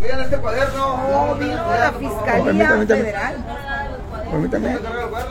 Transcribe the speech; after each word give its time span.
Miren 0.00 0.20
este 0.20 0.36
cuaderno. 0.38 0.96
No, 0.96 1.34
vino 1.36 1.54
la 1.54 1.92
Fiscalía 1.92 2.44
Permítame, 2.44 2.86
permítame. 2.86 3.02
Federal. 3.02 3.36
Permítame. 4.30 4.78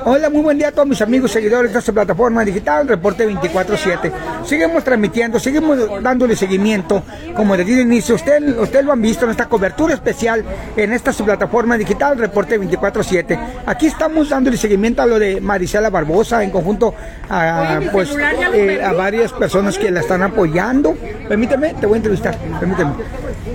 Hola, 0.06 0.30
muy 0.30 0.42
buen 0.42 0.58
día 0.58 0.70
a 0.70 0.72
todos 0.72 0.88
mis 0.88 1.02
amigos 1.02 1.32
seguidores 1.32 1.74
de 1.74 1.80
esta 1.80 1.92
plataforma 1.92 2.44
digital, 2.46 2.88
Reporte 2.88 3.30
24-7. 3.30 4.12
Seguimos 4.46 4.84
transmitiendo, 4.84 5.40
seguimos 5.40 5.78
dándole 6.02 6.36
seguimiento, 6.36 7.04
como 7.36 7.56
desde 7.58 7.74
el 7.74 7.82
inicio. 7.82 8.16
Usted, 8.16 8.58
usted 8.58 8.84
lo 8.84 8.94
han 8.94 9.02
visto 9.02 9.26
en 9.26 9.32
esta 9.32 9.48
cobertura 9.48 9.94
especial 9.94 10.44
en 10.76 10.94
esta 10.94 11.12
plataforma 11.12 11.78
digital, 11.78 12.18
Reporte 12.18 12.60
24-7. 12.60 13.40
Aquí 13.66 13.88
estamos 13.88 14.30
dándole 14.30 14.58
seguimiento 14.58 15.02
a 15.02 15.06
lo 15.06 15.20
de 15.20 15.42
Marisela 15.42 15.90
Barbosa, 15.90 16.44
en 16.44 16.50
conjunto 16.50 16.94
a, 17.30 17.80
pues, 17.92 18.16
eh, 18.54 18.82
a 18.84 18.94
varias 18.94 19.34
personas 19.34 19.78
que 19.78 19.92
la 19.92 20.00
están 20.00 20.24
apoyando. 20.24 20.96
Permíteme, 21.28 21.74
te 21.74 21.86
voy 21.86 21.96
a 21.96 21.98
entrevistar, 21.98 22.38
permíteme. 22.60 22.92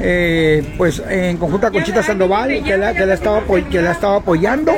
Eh, 0.01 0.75
pues 0.77 1.03
en 1.09 1.37
conjunto 1.39 1.67
a 1.67 1.71
Conchita 1.71 2.03
Sandoval, 2.03 2.63
que 2.63 2.77
la, 2.77 2.93
que 2.93 3.07
la, 3.07 3.15
estaba, 3.15 3.43
que 3.71 3.81
la 3.81 3.93
estaba 3.93 4.17
apoyando 4.17 4.73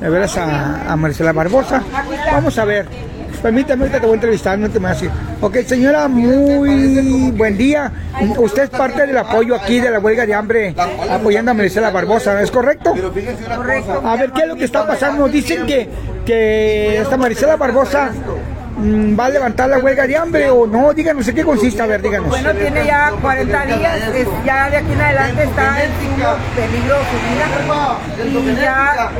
de 0.00 0.08
veras 0.10 0.36
a, 0.36 0.92
a 0.92 0.96
Marcela 0.96 1.32
Barbosa. 1.32 1.82
Vamos 2.32 2.58
a 2.58 2.64
ver. 2.64 2.86
Permítame, 3.42 3.82
ahorita 3.82 4.00
te 4.00 4.06
voy 4.06 4.14
a 4.14 4.16
entrevistar, 4.16 4.58
no 4.58 4.68
te 4.68 4.80
me 4.80 4.88
así. 4.88 5.08
Ok, 5.40 5.58
señora, 5.64 6.08
muy 6.08 7.30
buen 7.30 7.56
día. 7.56 7.92
Usted 8.36 8.64
es 8.64 8.70
parte 8.70 9.06
del 9.06 9.16
apoyo 9.16 9.54
aquí 9.54 9.78
de 9.78 9.92
la 9.92 10.00
huelga 10.00 10.26
de 10.26 10.34
hambre 10.34 10.74
apoyando 11.08 11.52
a 11.52 11.54
Marcela 11.54 11.90
Barbosa, 11.90 12.42
¿es 12.42 12.50
correcto? 12.50 12.94
A 14.04 14.16
ver, 14.16 14.32
¿qué 14.32 14.42
es 14.42 14.48
lo 14.48 14.56
que 14.56 14.64
está 14.64 14.86
pasando? 14.88 15.28
Dicen 15.28 15.66
que, 15.66 15.88
que 16.26 16.98
esta 16.98 17.16
Maricela 17.16 17.54
Barbosa 17.54 18.10
va 19.18 19.26
a 19.26 19.28
levantar 19.30 19.68
la 19.68 19.78
huelga 19.78 20.06
de 20.06 20.16
hambre 20.16 20.50
o 20.50 20.66
no. 20.66 20.92
Díganos 20.92 21.26
en 21.28 21.34
qué 21.34 21.44
consiste, 21.44 21.82
a 21.82 21.86
ver, 21.86 22.00
díganos. 22.02 22.28
Bueno, 22.28 22.52
tiene 22.54 22.86
ya 22.86 23.12
40 23.20 23.66
días, 23.66 23.96
es- 24.14 24.28
ya 24.44 24.70
de 24.70 24.76
aquí 24.78 24.92
en 24.92 25.00
adelante 25.00 25.42
está 25.44 25.84
en 25.84 25.90
peligro 26.56 26.96
su 27.10 27.18
vida. 27.28 28.48
Y 28.52 28.60
ya, 28.60 29.10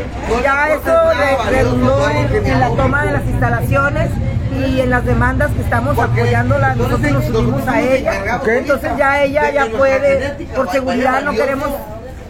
ya 0.43 0.69
eso 0.75 0.93
re- 1.19 1.51
redundó 1.51 2.09
en, 2.11 2.47
en 2.47 2.61
la 2.61 2.69
toma 2.71 3.05
de 3.05 3.13
las 3.13 3.25
instalaciones 3.25 4.11
y 4.59 4.81
en 4.81 4.91
las 4.91 5.05
demandas 5.05 5.51
que 5.53 5.61
estamos 5.63 5.99
apoyándola. 5.99 6.75
Nosotros 6.75 7.13
nos 7.13 7.29
unimos 7.31 7.67
a 7.69 7.81
ella. 7.81 8.41
Entonces 8.47 8.91
ya 8.97 9.23
ella 9.25 9.51
ya 9.51 9.67
puede, 9.67 10.31
por 10.55 10.71
seguridad 10.71 11.23
no 11.23 11.33
queremos 11.33 11.69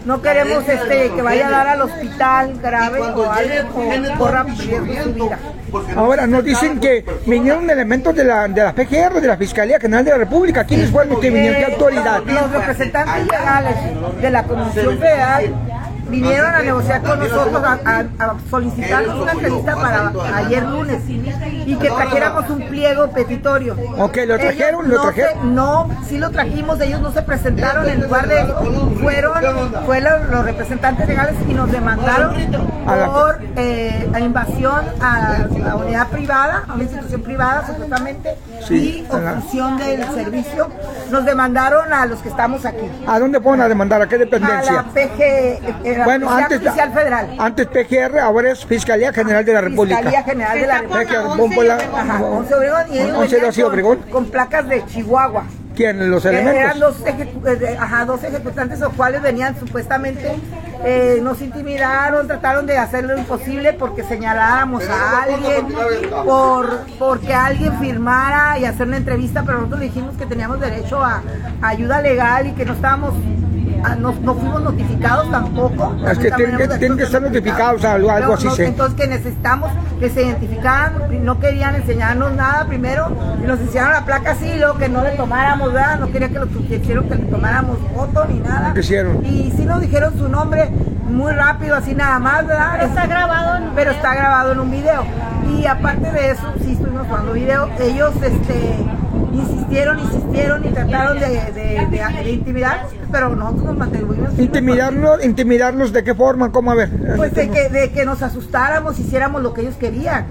no 0.09 0.23
queremos 0.23 0.67
este 0.67 1.11
que 1.11 1.21
vaya 1.21 1.47
a 1.47 1.51
dar 1.51 1.67
al 1.67 1.81
hospital 1.83 2.59
grave 2.59 2.99
o 2.99 3.31
algo 3.31 3.69
o 3.75 4.17
corra 4.17 4.43
su 4.55 4.81
vida. 5.13 5.37
Ahora 5.95 6.25
nos 6.25 6.43
dicen 6.43 6.79
que 6.79 7.05
vinieron 7.27 7.69
elementos 7.69 8.15
de 8.15 8.23
la, 8.23 8.47
de 8.47 8.63
la 8.63 8.73
PGR, 8.73 9.21
de 9.21 9.27
la 9.27 9.37
Fiscalía 9.37 9.79
General 9.79 10.03
de 10.03 10.09
la 10.09 10.17
República. 10.17 10.63
¿Quiénes 10.63 10.89
fueron 10.89 11.11
los 11.11 11.19
que 11.19 11.29
vinieron? 11.29 11.57
¿Qué 11.57 11.61
Eh, 11.61 11.73
autoridad? 11.75 12.23
Los 12.25 12.51
representantes 12.51 13.27
legales 13.27 13.75
de 14.19 14.31
la 14.31 14.43
Comisión 14.45 14.97
Federal 14.97 15.53
vinieron 16.09 16.53
a 16.53 16.59
negociar 16.61 17.01
con 17.03 17.19
nosotros, 17.19 17.63
a, 17.63 17.79
a- 17.85 17.99
a 18.25 18.35
solicitarnos 18.49 19.15
una 19.19 19.31
entrevista 19.33 19.75
para 19.75 20.11
ayer 20.35 20.63
lunes 20.63 21.01
y 21.07 21.75
que 21.75 21.89
trajéramos 21.89 22.49
un 22.49 22.61
pliego 22.67 23.09
petitorio. 23.11 23.75
Ok, 23.97 24.17
¿lo 24.27 24.37
trajeron? 24.37 24.85
Ellos 24.85 24.87
¿Lo 24.87 24.95
no 24.97 25.01
trajeron? 25.03 25.33
se- 25.41 25.47
no, 25.47 25.89
sí 26.07 26.17
lo 26.17 26.29
trajimos, 26.31 26.79
ellos 26.81 27.01
no 27.01 27.11
se 27.11 27.21
presentaron 27.21 27.87
en 27.89 28.01
lugar 28.01 28.27
de, 28.27 28.45
fueron, 29.01 29.33
fue 29.85 30.01
lo- 30.01 30.23
los 30.25 30.45
representantes 30.45 31.07
legales 31.07 31.35
y 31.47 31.53
nos 31.53 31.71
demandaron 31.71 32.35
por 33.13 33.39
eh, 33.55 34.09
invasión 34.19 34.85
a 35.01 35.45
la 35.57 35.75
unidad 35.75 36.07
privada, 36.07 36.63
a 36.67 36.73
una 36.73 36.83
institución 36.83 37.21
privada 37.21 37.65
supuestamente, 37.67 38.35
Sí, 38.67 39.05
y 39.09 39.11
obstrucción 39.13 39.77
del 39.77 40.03
servicio. 40.13 40.69
Nos 41.09 41.25
demandaron 41.25 41.91
a 41.93 42.05
los 42.05 42.19
que 42.19 42.29
estamos 42.29 42.65
aquí. 42.65 42.85
¿A 43.07 43.19
dónde 43.19 43.39
fueron 43.39 43.61
a 43.61 43.67
demandar? 43.69 44.01
¿A 44.01 44.07
qué 44.07 44.15
A 44.15 44.19
la 44.19 44.25
dependencia? 44.25 44.83
PG, 44.93 45.19
eh, 45.83 45.98
la 45.99 46.05
Bueno, 46.05 46.25
Policía 46.27 46.45
antes, 46.45 46.59
Judicial 46.61 46.93
Federal. 46.93 47.35
antes 47.39 47.67
PGR, 47.67 48.19
ahora 48.19 48.51
es 48.51 48.65
Fiscalía 48.65 49.13
General 49.13 49.45
de 49.45 49.53
la 49.53 49.61
República. 49.61 49.97
Fiscalía 49.97 50.23
General 50.23 50.59
de 50.59 50.67
la 50.67 50.81
República. 50.81 51.77
Ajá, 51.97 52.23
11 52.23 52.55
Obregón 52.55 52.81
y 52.91 52.99
ellos 52.99 53.17
11 53.17 53.35
venían 53.35 53.51
de 53.53 53.63
Obregón. 53.63 53.97
con, 53.99 54.09
con 54.09 54.25
placas 54.25 54.67
de 54.67 54.85
Chihuahua. 54.85 55.43
¿Quién? 55.75 56.11
¿Los 56.11 56.25
Eh, 56.25 56.29
Eran 56.33 56.47
elementos? 56.49 56.79
dos, 56.99 57.05
ejecu- 57.07 57.47
eh, 57.61 57.77
ajá, 57.79 58.03
dos 58.03 58.21
ejecutantes, 58.25 58.79
los 58.79 58.91
cuales 58.93 59.21
venían 59.21 59.57
supuestamente, 59.57 60.35
eh, 60.83 61.19
nos 61.23 61.41
intimidaron, 61.41 62.27
trataron 62.27 62.65
de 62.65 62.77
hacer 62.77 63.05
lo 63.05 63.17
imposible 63.17 63.71
porque 63.71 64.03
señaláramos 64.03 64.83
a 64.89 65.23
alguien, 65.23 65.67
por 66.25 66.79
porque 66.97 67.33
alguien 67.33 67.79
firmara 67.79 68.59
y 68.59 68.65
hacer 68.65 68.87
una 68.87 68.97
entrevista, 68.97 69.43
pero 69.45 69.59
nosotros 69.59 69.79
le 69.79 69.85
dijimos 69.85 70.17
que 70.17 70.25
teníamos 70.25 70.59
derecho 70.59 71.01
a, 71.01 71.21
a 71.61 71.67
ayuda 71.69 72.01
legal 72.01 72.47
y 72.47 72.51
que 72.51 72.65
no 72.65 72.73
estábamos, 72.73 73.13
a- 73.83 73.95
no, 73.95 74.13
no 74.21 74.35
fuimos 74.35 74.61
notificados 74.63 75.29
tampoco. 75.31 75.95
Es 76.07 76.17
que 76.17 76.31
tienen 76.31 76.51
que- 76.57 76.63
tenemos 76.63 76.79
tienen 76.79 76.97
que 76.97 77.03
estar 77.03 77.21
notificados, 77.21 77.83
algo- 77.85 78.11
algo 78.11 78.27
No, 78.29 78.33
así 78.35 78.47
no. 78.47 78.55
Entonces 78.57 78.99
que 78.99 79.07
necesitamos 79.07 79.71
que 79.99 80.09
se 80.09 80.23
identificaran, 80.23 80.93
no 81.23 81.39
querían 81.39 81.75
enseñarnos 81.75 82.33
nada 82.33 82.65
primero, 82.65 83.07
y 83.43 83.47
nos 83.47 83.59
hicieron 83.61 83.91
la 83.91 84.05
placa 84.05 84.31
así, 84.31 84.47
y 84.47 84.57
luego 84.59 84.77
que 84.77 84.89
no 84.89 85.03
le 85.03 85.11
tomáramos, 85.11 85.73
¿verdad? 85.73 85.99
No 85.99 86.11
quería 86.11 86.29
que 86.29 86.39
lo 86.39 86.47
quisieron 86.47 87.07
que 87.09 87.15
le 87.15 87.23
tomáramos 87.25 87.77
foto 87.95 88.25
ni 88.25 88.39
nada. 88.39 88.73
¿Qué 88.73 88.79
hicieron? 88.81 89.25
Y 89.25 89.51
sí 89.55 89.65
nos 89.65 89.81
dijeron 89.81 90.17
su 90.17 90.29
nombre 90.29 90.69
muy 91.09 91.31
rápido, 91.33 91.75
así 91.75 91.95
nada 91.95 92.19
más, 92.19 92.45
¿verdad? 92.45 92.73
Pero 92.77 92.87
está 92.87 93.07
grabado 93.07 93.57
en 93.57 93.63
un 93.63 93.69
Pero 93.75 93.91
video. 93.91 93.91
está 94.03 94.15
grabado 94.15 94.51
en 94.53 94.59
un 94.59 94.71
video. 94.71 95.03
Y 95.57 95.65
aparte 95.65 96.11
de 96.11 96.31
eso, 96.31 96.43
sí 96.63 96.73
estuvimos 96.73 97.07
jugando 97.07 97.33
video, 97.33 97.69
ellos 97.79 98.11
este 98.21 98.75
insistieron, 99.33 99.99
insistieron 99.99 100.65
y 100.65 100.69
trataron 100.69 101.19
de, 101.19 101.27
de, 101.29 101.87
de- 101.89 102.23
de 102.23 102.31
intimidar, 102.31 102.85
pero 103.11 103.35
nosotros 103.35 103.65
nos 103.65 103.77
mantuvimos 103.77 104.39
Intimidarlos, 104.39 105.23
intimidarlos 105.23 105.93
de 105.93 106.03
qué 106.03 106.15
forma, 106.15 106.51
cómo 106.51 106.71
a 106.71 106.75
ver. 106.75 106.89
pues 107.17 107.33
de 107.33 107.49
que, 107.49 107.69
de 107.69 107.91
que 107.91 108.05
nos 108.05 108.21
asustáramos, 108.21 108.99
hiciéramos 108.99 109.41
lo 109.41 109.53
que 109.53 109.61
ellos 109.61 109.75
querían. 109.75 110.25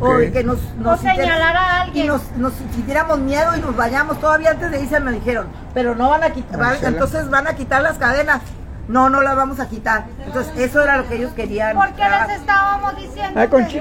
O 0.00 0.18
de 0.18 0.32
que 0.32 0.42
nos, 0.42 0.58
nos 0.78 0.98
O 0.98 1.02
señalar 1.02 1.56
a 1.56 1.82
alguien. 1.82 2.06
Y 2.06 2.08
nos, 2.08 2.22
nos 2.36 2.52
sintiéramos 2.74 3.20
miedo 3.20 3.56
y 3.56 3.60
nos 3.60 3.76
vayamos. 3.76 4.18
Todavía 4.20 4.50
antes 4.50 4.72
de 4.72 4.80
irse 4.82 4.98
me 4.98 5.12
dijeron, 5.12 5.46
pero 5.72 5.94
no 5.94 6.08
van 6.10 6.24
a 6.24 6.30
quitar, 6.30 6.58
van- 6.58 6.76
entonces 6.84 7.30
van 7.30 7.46
a 7.46 7.54
quitar 7.54 7.82
las 7.82 7.96
cadenas. 7.96 8.40
No, 8.88 9.10
no 9.10 9.20
las 9.20 9.36
vamos 9.36 9.60
a 9.60 9.68
quitar. 9.68 10.04
Entonces 10.24 10.52
eso 10.56 10.82
era 10.82 10.96
lo 10.96 11.06
que 11.08 11.16
ellos 11.16 11.32
querían. 11.34 11.76
Porque 11.76 12.02
Ah, 12.02 12.26
les 12.26 12.38
estábamos 12.40 12.96
diciendo 12.96 13.40
Ah, 13.40 13.46
con 13.48 13.68
sí. 13.68 13.78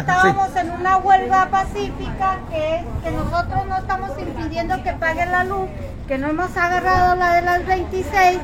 estábamos 0.00 0.56
en 0.56 0.70
una 0.70 0.96
huelga 0.98 1.48
pacífica, 1.50 2.38
que 2.50 2.76
es 2.76 2.84
que 3.02 3.10
nosotros 3.10 3.66
no 3.68 3.76
estamos 3.78 4.10
impidiendo 4.18 4.82
que 4.82 4.92
paguen 4.92 5.32
la 5.32 5.44
luz, 5.44 5.68
que 6.06 6.18
no 6.18 6.28
hemos 6.28 6.56
agarrado 6.56 7.16
la 7.16 7.34
de 7.34 7.42
las 7.42 7.66
26, 7.66 8.38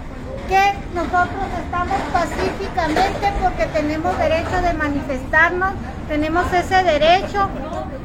que 0.48 0.72
nosotros 0.94 1.44
estamos 1.64 1.96
pacíficamente 2.12 3.32
porque 3.40 3.66
tenemos 3.66 4.18
derecho 4.18 4.60
de 4.62 4.72
manifestarnos, 4.74 5.72
tenemos 6.08 6.52
ese 6.52 6.82
derecho. 6.82 7.48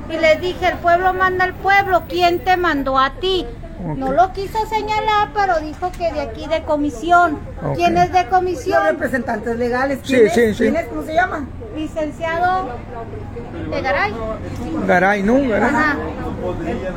Y 0.09 0.17
les 0.17 0.39
dije, 0.39 0.67
el 0.69 0.77
pueblo 0.77 1.13
manda 1.13 1.43
al 1.43 1.53
pueblo, 1.53 2.03
¿quién 2.07 2.39
te 2.39 2.55
mandó 2.55 2.97
a 2.99 3.09
ti? 3.19 3.45
No 3.95 4.11
lo 4.11 4.33
quiso 4.33 4.65
señalar, 4.67 5.29
pero 5.33 5.59
dijo 5.59 5.91
que 5.91 6.11
de 6.11 6.21
aquí 6.21 6.47
de 6.47 6.63
comisión. 6.63 7.39
Ok. 7.63 7.75
¿Quién 7.75 7.97
es 7.97 8.11
de 8.11 8.23
Los 8.23 8.31
comisión? 8.31 8.83
representantes 8.85 9.57
legales. 9.57 9.99
Sí, 10.03 10.13
¿Quién 10.15 10.27
es? 10.27 10.33
sí, 10.33 10.53
sí. 10.53 10.57
¿Quién 10.63 10.75
es? 10.77 10.85
¿Cómo 10.87 11.03
se 11.03 11.13
llama? 11.13 11.45
Licenciado 11.75 12.69
de 13.71 13.81
Garay. 13.81 14.13
Garay, 14.87 15.23
¿no? 15.23 15.33
Garay. 15.47 15.69
Ajá. 15.69 15.95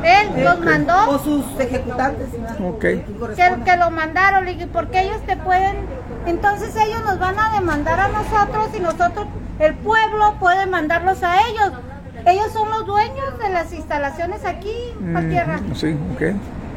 Él 0.05 0.45
los 0.45 0.55
O 0.55 0.61
mandó, 0.63 1.19
sus 1.19 1.45
ejecutantes. 1.61 2.29
¿no? 2.59 2.69
Ok. 2.69 2.81
Que 2.81 3.05
que, 3.65 3.77
lo 3.77 3.91
mandaron, 3.91 4.45
le 4.45 4.55
dije, 4.55 4.67
porque 4.67 5.03
ellos 5.03 5.21
te 5.27 5.37
pueden, 5.37 5.77
entonces 6.27 6.75
ellos 6.77 7.03
nos 7.05 7.19
van 7.19 7.39
a 7.39 7.53
demandar 7.55 8.01
a 8.01 8.09
nosotros 8.09 8.69
y 8.77 8.81
nosotros, 8.81 9.27
el 9.59 9.75
pueblo 9.75 10.35
puede 10.41 10.67
mandarlos 10.67 11.23
a 11.23 11.47
ellos. 11.49 11.73
Ellos 12.27 12.53
son 12.53 12.71
los 12.71 12.87
dueños 12.87 13.39
de 13.43 13.49
las 13.51 13.73
instalaciones 13.73 14.45
aquí, 14.45 14.75
a 15.15 15.21
tierra. 15.23 15.59
Mm, 15.59 15.75
Sí, 15.75 15.97
ok. 16.15 16.23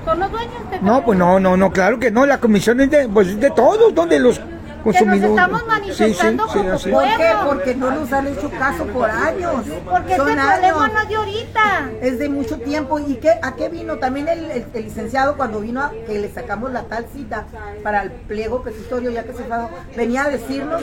Son 0.05 0.19
los 0.19 0.31
dueños 0.31 0.69
de 0.69 0.81
No, 0.81 1.03
pues 1.05 1.17
no, 1.17 1.39
no, 1.39 1.55
no, 1.55 1.71
claro 1.71 1.99
que 1.99 2.11
no. 2.11 2.25
La 2.25 2.39
comisión 2.39 2.81
es 2.81 2.89
de, 2.89 3.07
pues, 3.07 3.29
es 3.29 3.39
de 3.39 3.51
todos, 3.51 3.93
donde 3.95 4.19
los 4.19 4.39
consumidores. 4.83 5.29
estamos 5.29 5.65
manifestando 5.67 6.47
como 6.47 6.71
así. 6.73 6.91
¿Por 6.91 7.03
qué? 7.03 7.31
Porque 7.45 7.75
no 7.75 7.91
nos 7.91 8.11
han 8.13 8.27
hecho 8.27 8.49
caso 8.51 8.85
por 8.87 9.09
años. 9.09 9.65
Porque 9.89 10.15
Son 10.15 10.29
este 10.29 10.41
problema 10.41 10.83
años. 10.85 10.93
no 10.93 10.99
es 11.01 11.09
de 11.09 11.15
ahorita. 11.15 11.89
Es 12.01 12.19
de 12.19 12.29
mucho 12.29 12.57
tiempo. 12.59 12.99
¿Y 12.99 13.15
qué, 13.15 13.31
a 13.41 13.55
qué 13.55 13.69
vino? 13.69 13.97
También 13.97 14.27
el, 14.27 14.51
el- 14.51 14.65
el 14.73 14.83
licenciado 14.83 15.35
cuando 15.37 15.59
vino 15.59 15.81
a 15.81 15.91
que 16.05 16.19
le 16.19 16.29
sacamos 16.31 16.71
la 16.71 16.83
tal 16.83 17.05
cita 17.13 17.45
para 17.83 18.03
el 18.03 18.11
pliego 18.11 18.61
petitorio, 18.63 19.09
ya 19.11 19.23
que 19.23 19.33
se 19.33 19.43
fue, 19.43 19.57
venía 19.95 20.23
a 20.25 20.29
decirnos 20.29 20.81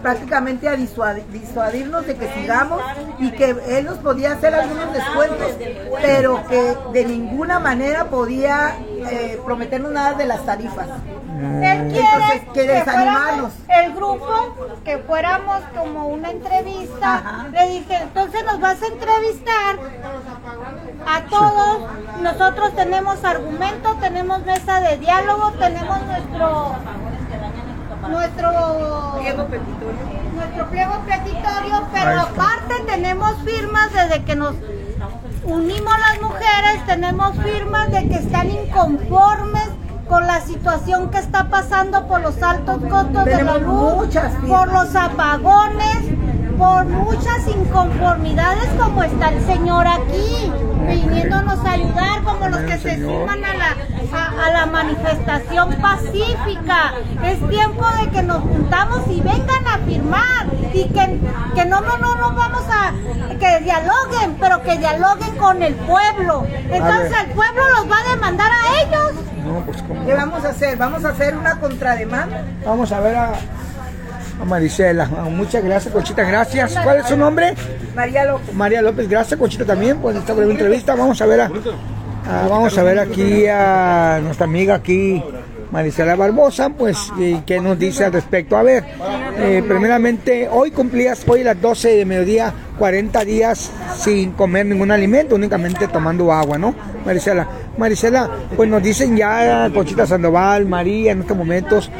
prácticamente 0.00 0.68
a 0.68 0.76
disuadi- 0.76 1.24
disuadirnos 1.26 2.06
de 2.06 2.16
que 2.16 2.28
sigamos 2.34 2.80
y 3.18 3.30
que 3.32 3.56
él 3.68 3.84
nos 3.84 3.98
podía 3.98 4.32
hacer 4.32 4.54
algunos 4.54 4.92
descuentos, 4.92 5.48
pero 6.00 6.42
que 6.48 6.76
de 6.92 7.04
ninguna 7.04 7.58
manera 7.58 8.06
podía 8.06 8.76
eh, 9.10 9.40
prometernos 9.44 9.92
nada 9.92 10.14
de 10.14 10.26
las 10.26 10.44
tarifas. 10.44 10.86
Él 10.86 11.88
quiere 11.92 12.06
Entonces, 12.12 12.42
que 12.54 12.62
desanimarnos. 12.62 13.52
el 13.68 13.92
grupo, 13.94 14.54
que 14.84 14.98
fuéramos 14.98 15.60
como 15.76 16.06
una 16.08 16.30
entrevista. 16.30 17.14
Ajá. 17.16 17.46
Le 17.50 17.68
dije, 17.70 17.96
entonces 18.02 18.44
nos 18.44 18.60
vas 18.60 18.80
a 18.82 18.86
entrevistar 18.86 19.76
a 21.06 21.22
todos. 21.24 21.90
Nosotros 22.20 22.74
tenemos 22.76 23.24
argumento, 23.24 23.96
tenemos 24.00 24.44
mesa 24.44 24.80
de 24.80 24.98
diálogo, 24.98 25.52
tenemos 25.52 25.98
nuestro 26.06 26.76
nuestro 28.08 28.50
Pliego 29.20 29.46
petitorio. 29.46 29.98
nuestro 30.34 30.66
pliego 30.70 30.92
petitorio, 31.06 31.86
pero 31.92 32.20
aparte 32.20 32.74
tenemos 32.86 33.36
firmas 33.44 33.92
desde 33.92 34.24
que 34.24 34.34
nos 34.34 34.54
unimos 35.44 35.94
las 35.98 36.20
mujeres, 36.20 36.86
tenemos 36.86 37.36
firmas 37.38 37.90
de 37.90 38.08
que 38.08 38.14
están 38.16 38.50
inconformes 38.50 39.68
con 40.08 40.26
la 40.26 40.40
situación 40.40 41.10
que 41.10 41.18
está 41.18 41.48
pasando 41.48 42.06
por 42.06 42.20
los 42.20 42.42
altos 42.42 42.82
costos 42.88 43.24
de 43.24 43.42
la 43.42 43.58
luz, 43.58 44.08
por 44.46 44.72
los 44.72 44.94
apagones, 44.94 45.98
por 46.62 46.84
muchas 46.84 47.48
inconformidades 47.48 48.68
como 48.78 49.02
está 49.02 49.30
el 49.30 49.44
señor 49.46 49.84
aquí, 49.88 50.52
viniéndonos 50.86 51.58
a 51.66 51.72
ayudar, 51.72 52.22
como 52.22 52.46
los 52.46 52.60
que 52.60 52.78
se 52.78 53.02
suman 53.02 53.44
a 53.44 53.54
la, 53.54 53.76
a, 54.16 54.46
a 54.46 54.50
la 54.52 54.66
manifestación 54.66 55.74
pacífica. 55.82 56.94
Es 57.24 57.48
tiempo 57.48 57.84
de 58.00 58.10
que 58.10 58.22
nos 58.22 58.42
juntamos 58.42 59.00
y 59.08 59.20
vengan 59.22 59.66
a 59.66 59.78
firmar 59.78 60.46
y 60.72 60.84
que, 60.84 61.20
que 61.56 61.64
no, 61.64 61.80
no, 61.80 61.98
no, 61.98 62.14
no 62.14 62.32
vamos 62.32 62.62
a 62.70 62.92
que 63.40 63.58
dialoguen, 63.64 64.36
pero 64.38 64.62
que 64.62 64.78
dialoguen 64.78 65.36
con 65.38 65.60
el 65.64 65.74
pueblo. 65.74 66.46
Entonces 66.70 67.12
el 67.24 67.30
pueblo 67.32 67.62
los 67.76 67.90
va 67.90 67.98
a 67.98 68.10
demandar 68.14 68.52
a 68.52 68.82
ellos. 68.82 69.12
No, 69.44 69.64
pues 69.66 69.82
¿cómo? 69.82 70.06
¿Qué 70.06 70.14
vamos 70.14 70.44
a 70.44 70.50
hacer? 70.50 70.76
Vamos 70.78 71.04
a 71.04 71.08
hacer 71.08 71.36
una 71.36 71.58
contrademanda. 71.58 72.44
Vamos 72.64 72.92
a 72.92 73.00
ver 73.00 73.16
a, 73.16 73.32
a 74.42 74.44
Marisela. 74.44 75.08
Ah, 75.16 75.24
Muchas 75.30 75.62
gracias, 75.64 75.92
Conchita, 75.94 76.24
gracias. 76.24 76.76
¿Cuál 76.82 76.98
es 76.98 77.06
su 77.06 77.16
nombre? 77.16 77.54
María 77.94 78.24
López. 78.24 78.52
María 78.54 78.82
López, 78.82 79.08
gracias, 79.08 79.38
Conchita 79.38 79.64
también 79.64 79.98
por 79.98 80.14
esta 80.16 80.32
breve 80.32 80.50
entrevista. 80.52 80.94
Vamos 80.94 81.20
a 81.22 81.26
ver 81.26 81.40
a, 81.42 81.44
a- 81.46 82.48
vamos 82.48 82.76
a 82.76 82.82
ver 82.82 82.98
aquí 82.98 83.46
a 83.46 84.20
nuestra 84.22 84.44
amiga 84.46 84.74
aquí, 84.74 85.22
Marisela 85.70 86.16
Barbosa, 86.16 86.70
pues, 86.70 87.10
y 87.18 87.36
qué 87.46 87.60
nos 87.60 87.78
dice 87.78 88.04
al 88.04 88.12
respecto. 88.12 88.56
A 88.56 88.62
ver, 88.62 88.84
eh, 89.38 89.62
primeramente, 89.66 90.48
hoy 90.50 90.70
cumplías, 90.70 91.22
hoy 91.26 91.40
a 91.42 91.44
las 91.44 91.60
12 91.60 91.96
de 91.96 92.04
mediodía, 92.04 92.52
40 92.78 93.24
días 93.24 93.70
sin 93.96 94.32
comer 94.32 94.66
ningún 94.66 94.90
alimento, 94.90 95.34
únicamente 95.36 95.88
tomando 95.88 96.32
agua, 96.32 96.58
¿no? 96.58 96.74
Marisela, 97.06 97.46
Marisela, 97.78 98.28
pues 98.56 98.68
nos 98.68 98.82
dicen 98.82 99.16
ya 99.16 99.70
Conchita 99.72 100.06
Sandoval, 100.06 100.66
María, 100.66 101.12
en 101.12 101.20
estos 101.20 101.36
momentos, 101.36 101.90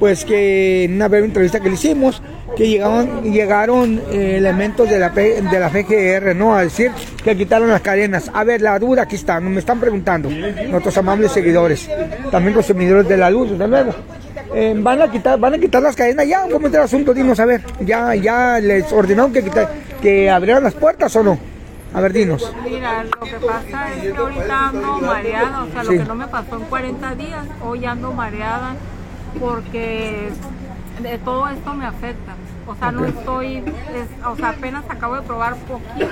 pues 0.00 0.24
que 0.24 0.84
en 0.84 0.94
una 0.94 1.06
breve 1.08 1.26
entrevista 1.26 1.60
que 1.60 1.68
le 1.68 1.74
hicimos, 1.74 2.20
que 2.56 2.66
llegaron, 2.66 3.22
llegaron 3.22 4.00
eh, 4.10 4.36
elementos 4.38 4.88
de 4.90 4.98
la, 4.98 5.12
P- 5.12 5.42
de 5.42 5.60
la 5.60 5.68
FGR, 5.70 6.34
¿no? 6.34 6.54
A 6.56 6.62
decir 6.62 6.90
que 7.22 7.36
quitaron 7.36 7.68
las 7.68 7.82
cadenas. 7.82 8.30
A 8.34 8.42
ver, 8.42 8.60
la 8.62 8.78
duda 8.78 9.02
aquí 9.02 9.14
está, 9.16 9.38
me 9.40 9.58
están 9.60 9.78
preguntando 9.78 10.28
nuestros 10.30 10.96
amables 10.98 11.30
seguidores, 11.32 11.88
también 12.30 12.54
consumidores 12.54 13.06
de 13.08 13.16
la 13.18 13.30
luz, 13.30 13.50
desde 13.50 13.68
luego. 13.68 13.94
Eh, 14.54 14.74
van 14.76 15.00
a 15.02 15.08
quitar 15.10 15.38
van 15.38 15.54
a 15.54 15.58
quitar 15.58 15.80
las 15.80 15.94
cadenas 15.94 16.26
ya 16.26 16.42
cómo 16.50 16.66
está 16.66 16.78
el 16.78 16.84
asunto 16.84 17.14
dinos 17.14 17.38
a 17.38 17.44
ver 17.44 17.60
ya 17.80 18.16
ya 18.16 18.58
les 18.58 18.90
ordenaron 18.92 19.32
que 19.32 19.44
quitar, 19.44 19.70
que 20.02 20.28
abrieran 20.28 20.64
las 20.64 20.74
puertas 20.74 21.14
o 21.14 21.22
no 21.22 21.38
a 21.94 22.00
ver 22.00 22.12
dinos 22.12 22.52
Mira, 22.64 23.04
lo 23.04 23.20
que 23.20 23.36
pasa 23.46 23.94
es 23.94 24.10
que 24.12 24.16
ahorita 24.18 24.68
ando 24.70 24.98
mareada, 25.02 25.62
o 25.62 25.70
sea, 25.72 25.84
Sí. 25.84 25.94
lo 25.94 26.02
que 26.02 26.08
no 26.08 26.14
me 26.16 26.26
pasó 26.26 26.56
en 26.56 26.62
40 26.64 27.14
días, 27.14 27.46
hoy 27.64 27.84
ando 27.84 28.12
mareada 28.12 28.74
porque 29.38 30.30
de 31.02 31.18
todo 31.18 31.48
esto 31.48 31.74
me 31.74 31.86
afecta. 31.86 32.32
O 32.66 32.74
sea, 32.76 32.92
no 32.92 33.04
estoy, 33.04 33.56
es- 33.56 34.26
o 34.26 34.36
sea, 34.36 34.50
apenas 34.50 34.84
acabo 34.88 35.16
de 35.16 35.22
probar 35.22 35.56
poquito 35.56 36.06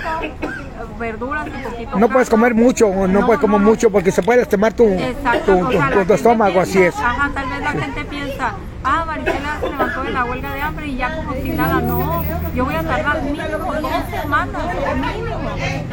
verduras 0.98 1.46
y 1.46 1.50
poquito 1.68 1.98
no 1.98 2.08
puedes 2.08 2.28
comer 2.28 2.54
mucho 2.54 2.88
o 2.88 3.06
no, 3.06 3.24
puedes 3.26 3.40
comer 3.40 3.60
no. 3.60 3.66
mucho 3.68 3.90
porque 3.90 4.10
se 4.10 4.22
puede 4.22 4.40
lastimar 4.40 4.72
tu, 4.72 4.84
Exacto, 4.88 5.56
tu, 5.56 5.66
o 5.66 5.70
sea, 5.70 6.14
estómago 6.14 6.60
así 6.60 6.82
es 6.82 6.96
Ajá, 6.96 7.30
tal 7.32 7.48
vez 7.48 7.60
la 7.60 7.70
gente 7.72 8.04
piensa, 8.06 8.52
ah, 8.82 9.04
Marisela 9.06 9.60
se 9.60 9.68
levantó 9.70 10.02
de 10.02 10.10
la 10.10 10.24
huelga 10.24 10.54
de 10.54 10.60
hambre 10.60 10.86
y 10.88 10.96
ya 10.96 11.14
como 11.16 11.32
si 11.34 11.50
nada. 11.50 11.80
No, 11.80 12.24
yo 12.54 12.64
voy 12.64 12.74
a 12.74 12.82
tardar 12.82 13.22
mínimo 13.22 13.74
dos 13.80 13.92
semanas, 14.10 14.62
mínimo, 14.96 15.37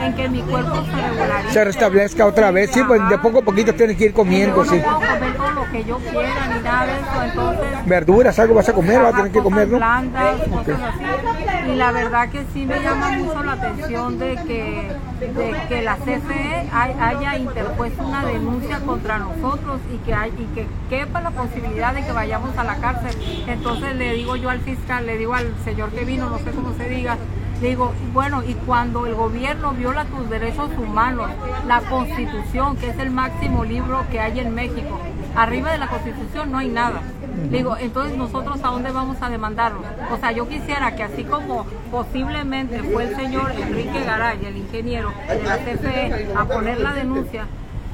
en 0.02 0.14
que 0.16 0.30
mi 0.30 0.42
cuerpo 0.42 0.76
se 0.86 0.92
regularice. 1.10 1.54
se 1.54 1.66
restablezca 1.66 2.26
otra 2.26 2.52
vez 2.52 2.72
sí 2.72 2.82
pues 2.88 3.02
de 3.10 3.18
poco 3.18 3.40
a 3.40 3.42
poquito 3.42 3.74
tienes 3.74 3.98
que 3.98 4.06
ir 4.06 4.14
comiendo 4.14 4.64
Yo 4.64 4.72
sí 4.72 4.78
no 4.86 5.00
puedo 5.00 5.12
comer 5.14 5.34
todo 5.36 5.52
lo 5.52 5.72
que 5.72 5.84
yo 5.84 5.98
quiera 5.98 6.48
ni 6.56 6.64
nada 6.64 6.86
de 6.86 6.94
eso, 6.94 7.24
entonces 7.24 7.86
verduras 7.86 8.40
algo 8.40 8.56
vas 8.56 8.70
a 8.70 8.74
comer 8.74 9.02
vas 9.02 9.14
a 9.14 9.18
tener 9.18 9.32
que 9.32 9.42
comer 9.42 9.68
no 9.68 9.80
cosas 9.80 10.80
así. 10.82 11.72
Y 11.72 11.76
la 11.76 11.92
verdad 11.92 12.30
que 12.30 12.44
sí 12.54 12.66
me 12.66 12.80
llama 12.82 13.10
mucho 13.12 13.44
la 13.44 13.54
atención 13.54 14.20
de 14.20 14.36
que, 14.36 14.92
de 15.20 15.56
que 15.68 15.82
la 15.82 15.96
CFE 15.98 16.70
hay- 16.72 16.96
haya 17.00 17.38
interpuesto 17.38 18.04
una 18.06 18.24
denuncia 18.26 18.80
contra 18.80 19.18
nosotros 19.18 19.80
y 19.94 19.98
que, 20.06 20.14
hay, 20.14 20.30
y 20.38 20.46
que 20.56 20.68
quepa 20.90 21.22
la 21.22 21.32
posibilidad 21.32 21.94
de 21.94 22.04
que 22.06 22.12
vayamos 22.12 22.56
a 22.58 22.64
la 22.64 22.76
cárcel. 22.76 23.16
Entonces 23.48 23.96
le 23.96 24.14
digo 24.14 24.36
yo 24.36 24.50
al 24.52 24.60
fiscal, 24.62 25.06
le 25.06 25.18
digo 25.18 25.34
al 25.34 25.54
señor 25.64 25.90
que 25.92 26.06
vino, 26.06 26.30
no 26.30 26.38
sé 26.38 26.52
cómo 26.52 26.74
se 26.78 26.88
diga, 26.88 27.18
le 27.62 27.70
digo, 27.70 27.94
bueno, 28.14 28.44
y 28.44 28.54
cuando 28.54 29.06
el 29.08 29.16
gobierno 29.16 29.72
viola 29.72 30.06
tus 30.06 30.30
derechos 30.30 30.70
humanos, 30.78 31.30
la 31.68 31.82
constitución, 31.82 32.76
que 32.78 32.90
es 32.90 33.00
el 33.00 33.12
máximo 33.12 33.64
libro 33.64 34.04
que 34.12 34.20
hay 34.20 34.40
en 34.40 34.54
México, 34.54 35.00
arriba 35.36 35.72
de 35.72 35.78
la 35.78 35.88
constitución 35.88 36.52
no 36.52 36.58
hay 36.58 36.68
nada. 36.68 37.02
Le 37.50 37.58
Digo, 37.58 37.78
entonces 37.78 38.18
nosotros 38.18 38.60
a 38.64 38.68
dónde 38.68 38.92
vamos 38.92 39.18
a 39.22 39.30
demandarlo? 39.30 39.82
O 40.12 40.18
sea, 40.18 40.32
yo 40.32 40.48
quisiera 40.48 40.96
que 40.96 41.04
así 41.04 41.24
como 41.24 41.66
posiblemente 41.92 42.84
fue 42.84 43.06
el 43.06 43.16
señor 43.16 43.52
Enrique 43.52 44.04
Garay, 44.04 44.46
el 44.46 44.58
ingeniero 44.58 45.14
de 45.28 45.44
la 45.44 45.58
CFE, 45.58 46.34
a 46.36 46.46
poner 46.46 46.80
la 46.80 46.94
denuncia, 46.94 47.48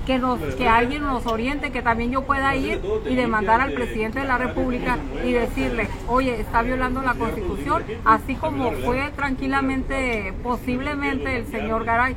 que, 0.05 0.19
nos, 0.19 0.39
que 0.55 0.67
alguien 0.67 1.03
nos 1.03 1.25
oriente, 1.25 1.71
que 1.71 1.81
también 1.81 2.11
yo 2.11 2.23
pueda 2.23 2.55
ir 2.55 2.81
y 3.09 3.15
demandar 3.15 3.61
al 3.61 3.73
presidente 3.73 4.19
de 4.19 4.25
la 4.25 4.37
República 4.37 4.97
y 5.25 5.31
decirle, 5.31 5.87
oye, 6.07 6.39
está 6.39 6.61
violando 6.61 7.01
la 7.01 7.13
constitución, 7.13 7.83
así 8.05 8.35
como 8.35 8.71
fue 8.71 9.11
tranquilamente, 9.15 10.33
posiblemente 10.43 11.37
el 11.37 11.47
señor 11.47 11.85
Garay. 11.85 12.15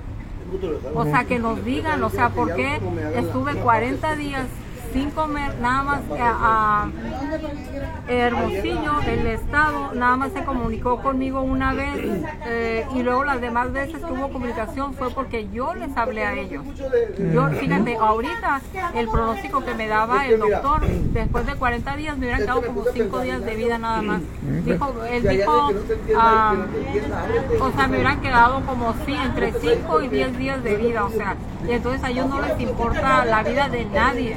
O 0.94 1.04
sea, 1.04 1.24
que 1.24 1.38
nos 1.38 1.64
digan, 1.64 2.02
o 2.02 2.10
sea, 2.10 2.28
por 2.28 2.54
qué 2.54 2.80
estuve 3.16 3.54
40 3.54 4.16
días 4.16 4.46
sin 4.94 5.10
comer, 5.10 5.52
nada 5.60 5.82
más 5.82 6.00
que 6.02 6.22
a, 6.22 6.36
a 6.40 6.88
Hermosillo, 8.06 9.00
el 9.08 9.26
Estado, 9.26 9.92
nada 9.92 10.16
más 10.16 10.32
se 10.32 10.44
comunicó 10.44 11.02
conmigo 11.02 11.42
una 11.42 11.74
vez 11.74 11.98
eh, 12.46 12.86
y 12.94 13.02
luego 13.02 13.24
las 13.24 13.40
demás 13.40 13.72
veces 13.72 13.96
que 13.96 14.12
hubo 14.12 14.30
comunicación 14.30 14.94
fue 14.94 15.10
porque 15.10 15.48
yo 15.52 15.74
les 15.74 15.96
hablé 15.96 16.24
a 16.24 16.34
ellos. 16.34 16.64
Yo, 17.32 17.48
fíjate, 17.48 17.96
ahorita 17.96 18.60
el 18.94 19.08
pronóstico 19.08 19.64
que 19.64 19.74
me 19.74 19.88
daba 19.88 20.28
el 20.28 20.38
doctor, 20.38 20.86
después 20.86 21.44
de 21.44 21.54
40 21.56 21.96
días 21.96 22.16
me 22.16 22.26
hubieran 22.26 22.42
quedado 22.42 22.62
como 22.62 22.84
5 22.84 23.20
días 23.20 23.44
de 23.44 23.54
vida 23.56 23.78
nada 23.78 24.00
más. 24.00 24.22
Dijo, 24.64 24.94
él 25.10 25.28
dijo, 25.28 25.70
ah, 26.16 26.54
o 27.60 27.72
sea, 27.72 27.88
me 27.88 27.96
hubieran 27.96 28.20
quedado 28.20 28.64
como 28.64 28.94
sí, 29.04 29.14
entre 29.14 29.52
5 29.52 30.02
y 30.02 30.08
10 30.08 30.38
días 30.38 30.62
de 30.62 30.76
vida, 30.76 31.04
o 31.04 31.10
sea, 31.10 31.34
y 31.66 31.72
entonces 31.72 32.04
a 32.04 32.10
ellos 32.10 32.28
no 32.28 32.40
les 32.40 32.60
importa 32.60 33.24
la 33.24 33.42
vida 33.42 33.68
de 33.68 33.84
nadie. 33.86 34.36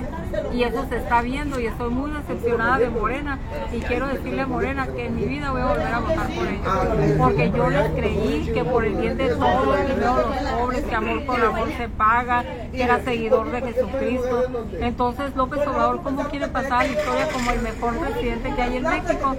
Y 0.53 0.63
eso 0.63 0.86
se 0.89 0.98
está 0.98 1.22
viendo 1.22 1.60
y 1.60 1.67
estoy 1.67 1.89
muy 1.89 2.12
decepcionada 2.12 2.79
de 2.79 2.89
Morena 2.89 3.39
y 3.72 3.79
quiero 3.81 4.07
decirle 4.07 4.41
a 4.41 4.48
Morena 4.48 4.88
que 4.88 5.05
en 5.05 5.15
mi 5.15 5.25
vida 5.25 5.51
voy 5.51 5.62
a 5.62 5.65
volver 5.65 5.93
a 5.93 6.00
votar 6.00 6.27
por 6.27 6.48
ellos. 6.48 7.17
Porque 7.17 7.51
yo 7.51 7.69
les 7.69 7.91
creí 7.91 8.51
que 8.53 8.63
por 8.63 8.86
el 8.86 8.96
bien 8.96 9.17
de 9.17 9.29
todos, 9.29 9.77
primero 9.77 10.17
los 10.17 10.51
pobres, 10.51 10.86
que 10.86 10.96
amor 10.96 11.25
por 11.25 11.41
amor 11.41 11.69
se 11.77 11.89
paga, 11.89 12.43
que 12.72 12.84
era 12.84 13.03
seguidor 13.03 13.51
de 13.51 13.62
Jesucristo. 13.62 14.43
Entonces 14.79 15.36
López 15.36 15.67
Obrador, 15.67 16.01
¿cómo 16.01 16.24
quiere 16.29 16.48
pasar 16.48 16.86
la 16.86 16.91
historia 16.91 17.27
como 17.31 17.51
el 17.51 17.62
mejor 17.62 17.98
presidente 17.98 18.53
que 18.55 18.62
hay 18.62 18.77
en 18.77 18.84
México? 18.84 19.36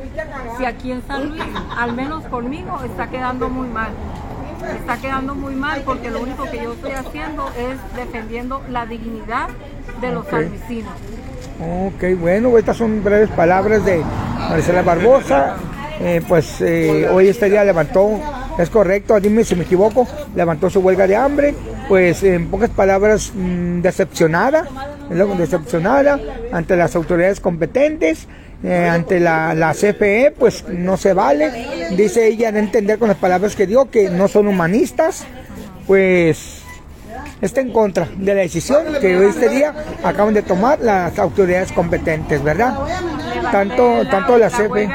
Si 0.56 0.64
aquí 0.64 0.92
en 0.92 1.02
San 1.06 1.30
Luis, 1.30 1.42
al 1.76 1.92
menos 1.94 2.24
conmigo, 2.24 2.80
está 2.84 3.08
quedando 3.08 3.48
muy 3.48 3.68
mal 3.68 3.92
está 4.66 4.98
quedando 4.98 5.34
muy 5.34 5.54
mal 5.54 5.82
porque 5.84 6.10
lo 6.10 6.20
único 6.20 6.44
que 6.44 6.62
yo 6.62 6.72
estoy 6.72 6.92
haciendo 6.92 7.48
es 7.56 7.96
defendiendo 7.96 8.62
la 8.68 8.86
dignidad 8.86 9.48
de 10.00 10.12
los 10.12 10.26
salvicinos. 10.26 10.92
Ok, 11.60 12.18
bueno, 12.20 12.56
estas 12.56 12.76
son 12.76 13.02
breves 13.02 13.30
palabras 13.30 13.84
de 13.84 14.02
Marcela 14.48 14.82
Barbosa. 14.82 15.56
Eh, 16.00 16.22
pues 16.28 16.60
eh, 16.60 17.08
hoy 17.08 17.26
este 17.26 17.50
día 17.50 17.64
levantó, 17.64 18.20
es 18.56 18.70
correcto, 18.70 19.18
dime 19.18 19.42
si 19.42 19.56
me 19.56 19.64
equivoco, 19.64 20.06
levantó 20.36 20.70
su 20.70 20.78
huelga 20.78 21.08
de 21.08 21.16
hambre, 21.16 21.54
pues 21.88 22.22
en 22.22 22.48
pocas 22.48 22.70
palabras 22.70 23.32
mm, 23.34 23.80
decepcionada, 23.80 24.68
decepcionada 25.36 26.20
ante 26.52 26.76
las 26.76 26.94
autoridades 26.94 27.40
competentes, 27.40 28.28
eh, 28.62 28.88
ante 28.88 29.18
la, 29.18 29.54
la 29.54 29.72
CFE, 29.72 30.34
pues 30.38 30.68
no 30.68 30.96
se 30.96 31.14
vale, 31.14 31.90
dice 31.96 32.28
ella 32.28 32.52
de 32.52 32.60
entender 32.60 33.00
con 33.00 33.08
las 33.08 33.16
palabras 33.16 33.56
que 33.56 33.66
dio 33.66 33.90
que 33.90 34.08
no 34.08 34.28
son 34.28 34.46
humanistas, 34.46 35.24
pues 35.88 36.57
está 37.40 37.60
en 37.60 37.72
contra 37.72 38.08
de 38.16 38.34
la 38.34 38.40
decisión 38.42 38.84
que 39.00 39.16
hoy 39.16 39.26
este 39.26 39.48
día 39.48 39.74
acaban 40.02 40.34
de 40.34 40.42
tomar 40.42 40.80
las 40.80 41.18
autoridades 41.18 41.72
competentes, 41.72 42.42
¿verdad? 42.42 42.76
Tanto, 43.50 44.06
tanto 44.08 44.38
la 44.38 44.48
CFE 44.48 44.88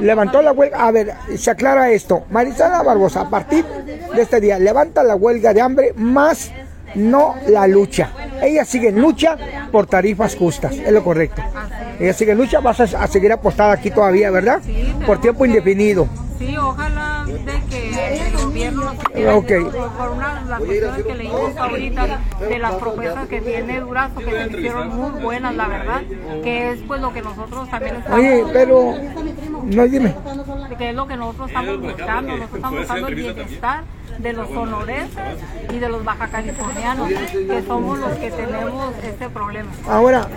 levantó 0.00 0.42
la 0.42 0.52
huelga. 0.52 0.86
A 0.86 0.90
ver, 0.90 1.14
se 1.36 1.50
aclara 1.50 1.90
esto. 1.90 2.24
Marisela 2.30 2.82
Barbosa, 2.82 3.22
a 3.22 3.30
partir 3.30 3.64
de 3.64 4.22
este 4.22 4.40
día. 4.40 4.58
Levanta 4.58 5.02
la 5.02 5.16
huelga 5.16 5.52
de 5.52 5.60
hambre 5.60 5.92
más 5.96 6.52
no 6.94 7.34
la 7.48 7.66
lucha. 7.66 8.10
Ella 8.42 8.64
sigue 8.64 8.88
en 8.88 9.00
lucha 9.00 9.36
por 9.72 9.86
tarifas 9.86 10.36
justas, 10.36 10.74
es 10.74 10.92
lo 10.92 11.02
correcto. 11.02 11.42
Ella 11.98 12.12
sigue 12.12 12.32
en 12.32 12.38
lucha, 12.38 12.60
vas 12.60 12.80
a 12.80 13.06
seguir 13.06 13.32
apostada 13.32 13.72
aquí 13.72 13.90
todavía, 13.90 14.30
¿verdad? 14.30 14.60
Por 15.06 15.20
tiempo 15.20 15.44
indefinido. 15.44 16.08
Sí, 16.38 16.56
ojalá 16.56 17.24
de 17.26 17.62
que 17.70 18.26
el 18.26 18.36
gobierno 18.36 18.84
nos 18.92 19.04
quiera 19.04 19.36
Ok. 19.36 19.50
ayudar 19.50 19.88
por 19.96 20.10
una 20.10 20.42
de 20.42 20.50
las 20.50 20.58
cuestiones 20.60 21.04
que 21.04 21.14
leímos 21.14 21.56
ahorita 21.56 22.20
de 22.48 22.58
las 22.58 22.74
propuestas 22.74 23.28
que 23.28 23.40
tiene 23.40 23.80
Durazo 23.80 24.18
que 24.18 24.24
se 24.24 24.46
me 24.50 24.58
hicieron 24.58 24.88
muy 24.96 25.22
buenas, 25.22 25.54
la 25.54 25.68
verdad, 25.68 26.02
que 26.42 26.72
es 26.72 26.80
pues 26.86 27.00
lo 27.00 27.12
que 27.12 27.22
nosotros 27.22 27.70
también 27.70 27.96
estamos 27.96 28.18
Oye, 28.18 28.44
pero 28.52 28.94
no 29.64 29.84
dime. 29.86 30.14
que 30.78 30.88
es 30.90 30.94
lo 30.94 31.06
que 31.06 31.16
nosotros 31.16 31.48
estamos 31.48 31.80
buscando, 31.80 32.32
nosotros 32.36 32.54
estamos 32.56 32.78
buscando 32.80 33.08
el 33.08 33.14
bienestar 33.14 33.82
de 34.18 34.32
los 34.32 34.48
sonorenses 34.48 35.22
y 35.72 35.78
de 35.78 35.88
los 35.88 36.04
baja 36.04 36.28
californianos, 36.28 37.08
que 37.08 37.62
somos 37.66 37.98
los 37.98 38.12
que 38.12 38.30
tenemos 38.30 38.94
este 39.02 39.28
problema. 39.28 39.70
Ahora, 39.88 40.28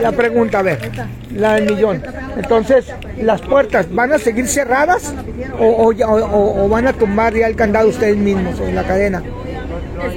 la 0.00 0.12
pregunta, 0.12 0.60
a 0.60 0.62
ver, 0.62 0.90
la 1.34 1.54
del 1.54 1.66
millón. 1.74 2.02
Entonces, 2.36 2.92
¿las 3.20 3.40
puertas 3.42 3.92
van 3.92 4.12
a 4.12 4.18
seguir 4.18 4.46
cerradas 4.48 5.14
o, 5.58 5.86
o 5.86 5.92
ya- 5.92 6.08
o- 6.08 6.64
o 6.64 6.68
van 6.68 6.86
a 6.86 6.92
tumbar 6.92 7.34
ya 7.34 7.46
el 7.46 7.56
candado 7.56 7.88
ustedes 7.88 8.16
mismos 8.16 8.58
en 8.60 8.74
la 8.74 8.84
cadena? 8.84 9.22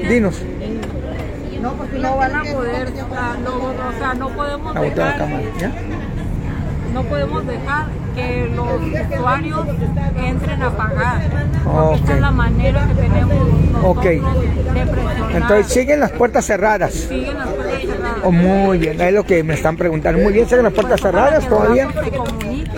Dinos, 0.07 0.41
No, 1.61 1.73
porque 1.73 1.99
no 1.99 2.17
van 2.17 2.35
a 2.35 2.43
poder, 2.43 2.91
no, 3.43 3.55
o 3.55 3.99
sea, 3.99 4.13
no 4.15 4.29
podemos 4.29 4.73
dejar 4.75 5.27
no 6.93 7.03
podemos 7.03 7.47
dejar 7.47 7.85
que 8.15 8.51
los 8.55 8.67
usuarios 9.11 9.67
entren 10.17 10.63
a 10.63 10.69
pagar. 10.71 11.21
Esa 12.03 12.13
es 12.15 12.21
la 12.21 12.31
manera 12.31 12.87
que 12.87 12.93
tenemos 13.01 13.47
nosotros 13.71 13.85
Ok. 13.85 14.03
de 14.03 14.21
presionar. 14.85 15.31
Entonces, 15.35 15.67
¿siguen 15.67 15.99
las 15.99 16.11
puertas 16.11 16.45
cerradas? 16.45 16.93
siguen 16.93 17.37
las 17.37 17.47
puertas 17.49 17.81
cerradas. 17.81 18.17
Oh, 18.23 18.31
muy 18.31 18.77
bien, 18.77 18.99
es 19.01 19.13
lo 19.13 19.23
que 19.23 19.43
me 19.43 19.53
están 19.53 19.77
preguntando. 19.77 20.21
Muy 20.21 20.33
bien, 20.33 20.47
¿siguen 20.47 20.63
las 20.63 20.73
puertas 20.73 20.99
cerradas 21.01 21.47
todavía? 21.47 21.85
Durazo 21.87 22.03
se 22.03 22.11
comunique 22.17 22.71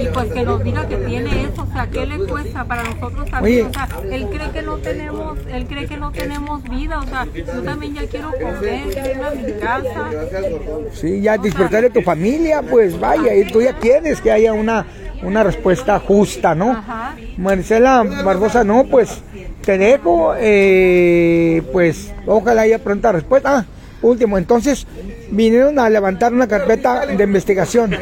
y, 0.00 0.04
y 0.04 0.08
pues 0.12 0.32
que 0.32 0.42
nos 0.44 0.64
diga 0.64 0.86
que 0.88 0.96
tiene 0.96 1.39
sea, 1.80 1.90
¿qué 1.90 2.06
le 2.06 2.18
cuesta 2.26 2.64
para 2.64 2.82
nosotros 2.84 3.30
también? 3.30 3.66
Oye. 3.66 3.70
O 3.70 3.72
sea, 3.72 3.88
él 4.10 4.26
cree 4.26 4.50
que 4.50 4.62
no 4.62 4.76
tenemos, 4.78 5.38
él 5.52 5.66
cree 5.66 5.86
que 5.86 5.96
no 5.96 6.12
tenemos 6.12 6.62
vida, 6.64 6.98
o 6.98 7.06
sea, 7.06 7.26
yo 7.34 7.62
también 7.62 7.94
ya 7.94 8.06
quiero 8.06 8.30
comer, 8.32 8.88
quiero 8.92 9.10
ir 9.10 9.22
a 9.22 9.30
mi 9.30 9.52
casa. 9.60 10.10
Sí, 10.92 11.20
ya 11.20 11.38
disfrutar 11.38 11.82
de 11.82 11.90
tu 11.90 12.02
familia, 12.02 12.62
pues 12.62 12.98
vaya, 12.98 13.34
y 13.34 13.44
tú 13.50 13.62
ya 13.62 13.74
quieres 13.78 14.20
que 14.20 14.30
haya 14.30 14.52
una, 14.52 14.86
una 15.22 15.42
respuesta 15.42 15.98
justa, 15.98 16.54
¿no? 16.54 16.70
Ajá. 16.72 17.14
Marcela 17.36 18.04
Barbosa, 18.24 18.64
no, 18.64 18.84
pues 18.84 19.22
te 19.64 19.78
dejo, 19.78 20.34
eh, 20.38 21.62
pues 21.72 22.12
ojalá 22.26 22.62
haya 22.62 22.78
pronta 22.78 23.12
respuesta. 23.12 23.58
Ah, 23.58 23.64
último, 24.02 24.38
entonces 24.38 24.86
vinieron 25.30 25.78
a 25.78 25.88
levantar 25.88 26.32
una 26.32 26.48
carpeta 26.48 27.06
de 27.06 27.22
investigación, 27.22 27.94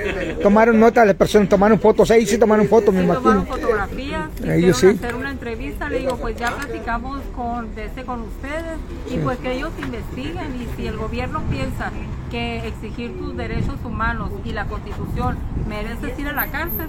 tomaron 0.48 0.80
nota 0.80 1.04
las 1.04 1.14
personas, 1.14 1.48
tomaron 1.48 1.78
fotos, 1.78 2.10
ahí 2.10 2.24
sí 2.26 2.38
tomaron 2.38 2.66
fotos, 2.68 2.92
me 2.94 3.00
Sí, 3.00 3.04
imagino. 3.06 3.22
tomaron 3.22 3.46
fotografías, 3.46 4.30
Ellos 4.44 4.76
sí. 4.78 4.86
hacer 4.86 5.14
una 5.14 5.30
entrevista, 5.30 5.88
le 5.90 5.98
digo, 6.00 6.16
pues 6.16 6.36
ya 6.36 6.50
platicamos 6.56 7.20
con, 7.36 7.74
de 7.74 7.84
ese 7.84 8.02
con 8.04 8.22
ustedes 8.22 8.78
y 9.10 9.18
pues 9.18 9.38
que 9.38 9.52
ellos 9.52 9.70
investiguen 9.78 10.54
y 10.56 10.66
si 10.76 10.86
el 10.86 10.96
gobierno 10.96 11.42
piensa 11.50 11.90
que 12.30 12.66
exigir 12.66 13.16
tus 13.18 13.36
derechos 13.36 13.76
humanos 13.84 14.30
y 14.44 14.52
la 14.52 14.64
constitución 14.64 15.36
mereces 15.68 16.18
ir 16.18 16.28
a 16.28 16.32
la 16.32 16.46
cárcel, 16.46 16.88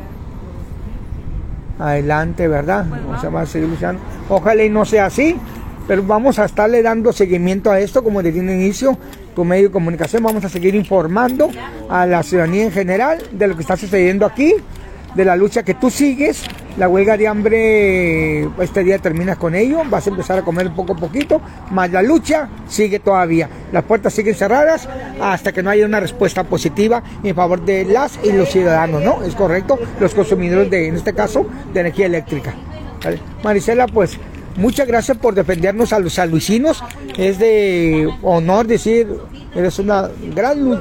Adelante, 1.80 2.48
¿verdad? 2.50 2.86
Pues 2.90 3.02
Vamos 3.24 3.42
a 3.42 3.46
seguir 3.46 3.70
luchando. 3.70 4.02
Ojalá 4.28 4.64
y 4.64 4.70
no 4.70 4.84
sea 4.84 5.06
así, 5.06 5.38
pero 5.90 6.04
vamos 6.04 6.38
a 6.38 6.46
estarle 6.46 6.84
dando 6.84 7.12
seguimiento 7.12 7.72
a 7.72 7.80
esto, 7.80 8.04
como 8.04 8.22
desde 8.22 8.40
un 8.40 8.52
inicio, 8.52 8.96
con 9.34 9.48
medio 9.48 9.70
de 9.70 9.72
comunicación, 9.72 10.22
vamos 10.22 10.46
a 10.46 10.50
seguir 10.50 10.76
informando 10.76 11.50
a 11.90 12.06
la 12.06 12.22
ciudadanía 12.22 12.66
en 12.66 12.72
general 12.72 13.18
de 13.32 13.48
lo 13.48 13.56
que 13.56 13.64
está 13.64 13.76
sucediendo 13.76 14.28
aquí, 14.28 14.54
de 15.16 15.26
la 15.26 15.36
lucha 15.36 15.64
que 15.64 15.74
tú 15.74 15.90
sigues. 15.90 16.44
La 16.78 16.88
huelga 16.88 17.18
de 17.18 17.28
hambre, 17.28 18.44
este 18.62 18.84
día 18.84 19.00
terminas 19.00 19.38
con 19.38 19.56
ello, 19.56 19.82
vas 19.90 20.06
a 20.06 20.12
empezar 20.12 20.38
a 20.38 20.44
comer 20.44 20.70
poco 20.76 20.94
a 20.94 20.96
poquito, 20.96 21.42
más 21.72 21.92
la 21.92 22.04
lucha 22.04 22.50
sigue 22.68 23.00
todavía. 23.00 23.50
Las 23.72 23.84
puertas 23.84 24.14
siguen 24.14 24.36
cerradas 24.36 24.88
hasta 25.20 25.52
que 25.52 25.64
no 25.64 25.72
haya 25.72 25.88
una 25.88 26.00
respuesta 26.00 26.44
positiva 26.44 27.02
en 27.24 27.34
favor 27.34 27.66
de 27.66 27.86
las 27.86 28.20
y 28.24 28.32
los 28.32 28.50
ciudadanos, 28.50 29.02
¿no? 29.02 29.24
Es 29.24 29.34
correcto, 29.34 29.80
los 30.00 30.14
consumidores 30.14 30.70
de, 30.70 30.88
en 30.88 30.98
este 30.98 31.16
caso, 31.16 31.48
de 31.74 31.80
energía 31.80 32.06
eléctrica. 32.06 32.54
¿Vale? 33.04 33.20
Marisela, 33.44 33.88
pues 33.88 34.20
muchas 34.60 34.88
gracias 34.88 35.18
por 35.18 35.34
defendernos 35.34 35.92
a 35.94 36.00
los 36.00 36.14
saluicinos. 36.14 36.84
Es 37.18 37.40
de 37.40 38.10
honor 38.22 38.68
decir, 38.68 39.08
eres 39.56 39.80
una 39.80 40.10
gran 40.36 40.60
lu- 40.64 40.80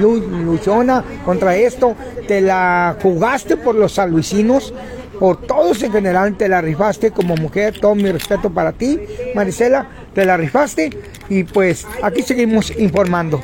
lu- 0.00 0.42
luchona 0.44 1.02
contra 1.24 1.56
esto. 1.56 1.94
Te 2.28 2.40
la 2.40 2.96
jugaste 3.02 3.56
por 3.56 3.74
los 3.74 3.92
saluicinos, 3.92 4.72
por 5.18 5.40
todos 5.46 5.82
en 5.82 5.92
general, 5.92 6.36
te 6.36 6.48
la 6.48 6.60
rifaste 6.60 7.10
como 7.10 7.34
mujer. 7.36 7.78
Todo 7.80 7.94
mi 7.94 8.10
respeto 8.10 8.50
para 8.50 8.72
ti, 8.72 9.00
Marisela, 9.34 9.86
te 10.14 10.24
la 10.24 10.36
rifaste. 10.36 10.90
Y 11.28 11.44
pues 11.44 11.86
aquí 12.02 12.22
seguimos 12.22 12.70
informando. 12.78 13.42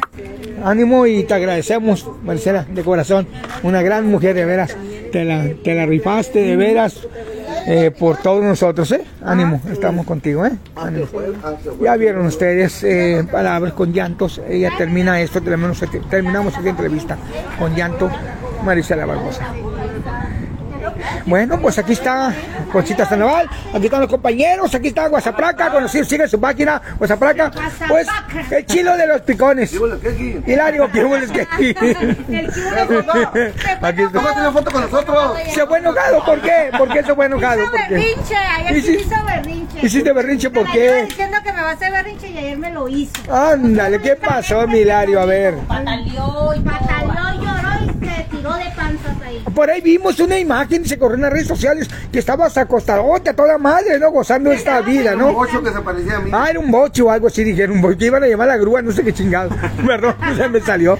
Ánimo 0.64 1.06
y 1.06 1.24
te 1.24 1.34
agradecemos, 1.34 2.08
Marcela, 2.22 2.64
de 2.72 2.82
corazón. 2.84 3.26
Una 3.64 3.82
gran 3.82 4.06
mujer, 4.06 4.34
de 4.36 4.44
veras. 4.44 4.76
Te 5.10 5.24
la, 5.24 5.48
te 5.62 5.74
la 5.74 5.84
rifaste, 5.86 6.38
de 6.40 6.56
veras, 6.56 6.94
eh, 7.66 7.90
por 7.90 8.16
todos 8.16 8.42
nosotros, 8.42 8.90
¿eh? 8.92 9.04
Ánimo, 9.24 9.60
estamos 9.70 10.06
contigo, 10.06 10.44
¿eh? 10.44 10.52
Ánimo. 10.76 11.06
Ya 11.82 11.96
vieron 11.96 12.26
ustedes, 12.26 12.82
eh, 12.84 13.26
palabras 13.30 13.72
con 13.72 13.92
llantos. 13.92 14.40
Ella 14.48 14.70
termina 14.76 15.20
esto, 15.20 15.40
terminamos, 15.40 15.82
terminamos 16.10 16.54
esta 16.56 16.68
entrevista 16.68 17.16
con 17.58 17.74
llanto, 17.74 18.10
Maricela 18.64 19.06
Barbosa. 19.06 19.46
Bueno, 21.26 21.60
pues 21.60 21.78
aquí 21.78 21.92
está 21.92 22.32
Conchita 22.70 23.06
Sandoval, 23.06 23.48
aquí 23.72 23.84
están 23.86 24.00
los 24.00 24.10
compañeros, 24.10 24.74
aquí 24.74 24.88
está 24.88 25.08
Guasapraca, 25.08 25.70
conocido, 25.70 26.04
sigue 26.04 26.26
su 26.28 26.40
página, 26.40 26.80
Guasapraca, 26.98 27.50
pues 27.88 28.06
el 28.50 28.66
chilo 28.66 28.96
de 28.96 29.06
los 29.06 29.20
picones. 29.22 29.72
Hilario, 30.46 30.90
¿qué 30.92 31.04
hubo, 31.04 31.16
es 31.16 31.30
que? 31.30 31.42
Aquí 33.82 34.02
está. 34.02 34.12
¿Cómo 34.12 34.32
tiene 34.32 34.50
foto 34.52 34.70
con 34.70 34.80
nosotros? 34.82 35.38
¿Se 35.52 35.66
fue 35.66 35.78
enojado? 35.78 36.24
¿Por 36.24 36.40
qué? 36.40 36.70
¿Por 36.76 36.88
qué 36.92 37.02
se 37.02 37.14
fue 37.14 37.26
enojado? 37.26 37.62
Hizo 37.62 37.70
¿Por 37.70 37.80
qué? 37.80 37.94
berrinche, 37.94 38.36
ayer 38.36 38.82
sí 38.82 38.98
hizo 39.00 39.24
berrinche. 39.24 39.86
¿Hiciste 39.86 40.12
berrinche 40.12 40.50
por 40.50 40.70
qué? 40.70 41.04
diciendo 41.04 41.38
que 41.44 41.52
me 41.52 41.62
va 41.62 41.70
a 41.70 41.72
hacer 41.72 41.92
berrinche 41.92 42.28
y 42.30 42.38
ayer 42.38 42.58
me 42.58 42.70
lo 42.70 42.88
hizo. 42.88 43.12
Ándale, 43.32 44.00
¿qué 44.00 44.16
pasó, 44.16 44.66
mi 44.66 44.78
Hilario? 44.78 45.20
A 45.20 45.24
ver. 45.26 45.54
Pataleó, 45.68 46.52
pataleó, 46.64 47.42
lloró 47.42 47.84
y 47.84 48.06
se 48.06 48.24
tiró 48.30 48.52
de 48.54 48.64
panzas 48.76 49.16
ahí. 49.21 49.21
Por 49.54 49.70
ahí 49.70 49.80
vimos 49.80 50.18
una 50.20 50.38
imagen, 50.38 50.84
se 50.86 50.98
corrió 50.98 51.16
en 51.16 51.22
las 51.22 51.32
redes 51.32 51.48
sociales, 51.48 51.88
que 52.12 52.18
estabas 52.18 52.56
acostadote 52.56 53.30
a 53.30 53.34
toda 53.36 53.58
madre, 53.58 53.98
¿no? 53.98 54.10
Gozando 54.10 54.52
esta 54.52 54.80
vida, 54.80 55.12
Un 55.12 55.18
¿no? 55.18 55.28
ocho 55.38 55.62
que 55.62 55.70
se 55.72 55.80
parecía 55.80 56.16
a 56.16 56.20
mí. 56.20 56.30
Ah, 56.32 56.48
era 56.50 56.58
un 56.60 56.70
bocho 56.70 57.06
o 57.06 57.10
algo 57.10 57.26
así, 57.26 57.44
dijeron, 57.44 57.80
bocho, 57.80 57.98
que 57.98 58.06
iban 58.06 58.22
a 58.22 58.26
llamar 58.26 58.48
a 58.50 58.52
la 58.52 58.58
grúa, 58.58 58.82
no 58.82 58.92
sé 58.92 59.02
qué 59.02 59.12
chingado. 59.12 59.50
Perdón, 59.86 60.16
se 60.36 60.48
me 60.48 60.60
salió. 60.60 60.98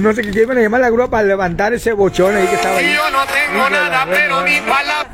no 0.00 0.12
sé 0.12 0.22
qué 0.22 0.30
que 0.30 0.42
iban 0.42 0.58
a 0.58 0.60
llamar 0.60 0.80
a 0.80 0.84
la 0.84 0.90
grúa 0.90 1.10
para 1.10 1.24
levantar 1.26 1.72
ese 1.74 1.92
bochón 1.92 2.34
ahí 2.36 2.46
que 2.46 2.54
estaba 2.54 2.76
ahí. 2.76 2.94
Yo 2.94 3.10
no 3.10 3.18
tengo 3.26 3.70
nada, 3.70 4.06
pero 4.08 4.42
mi 4.42 4.60
palabra. 4.60 5.10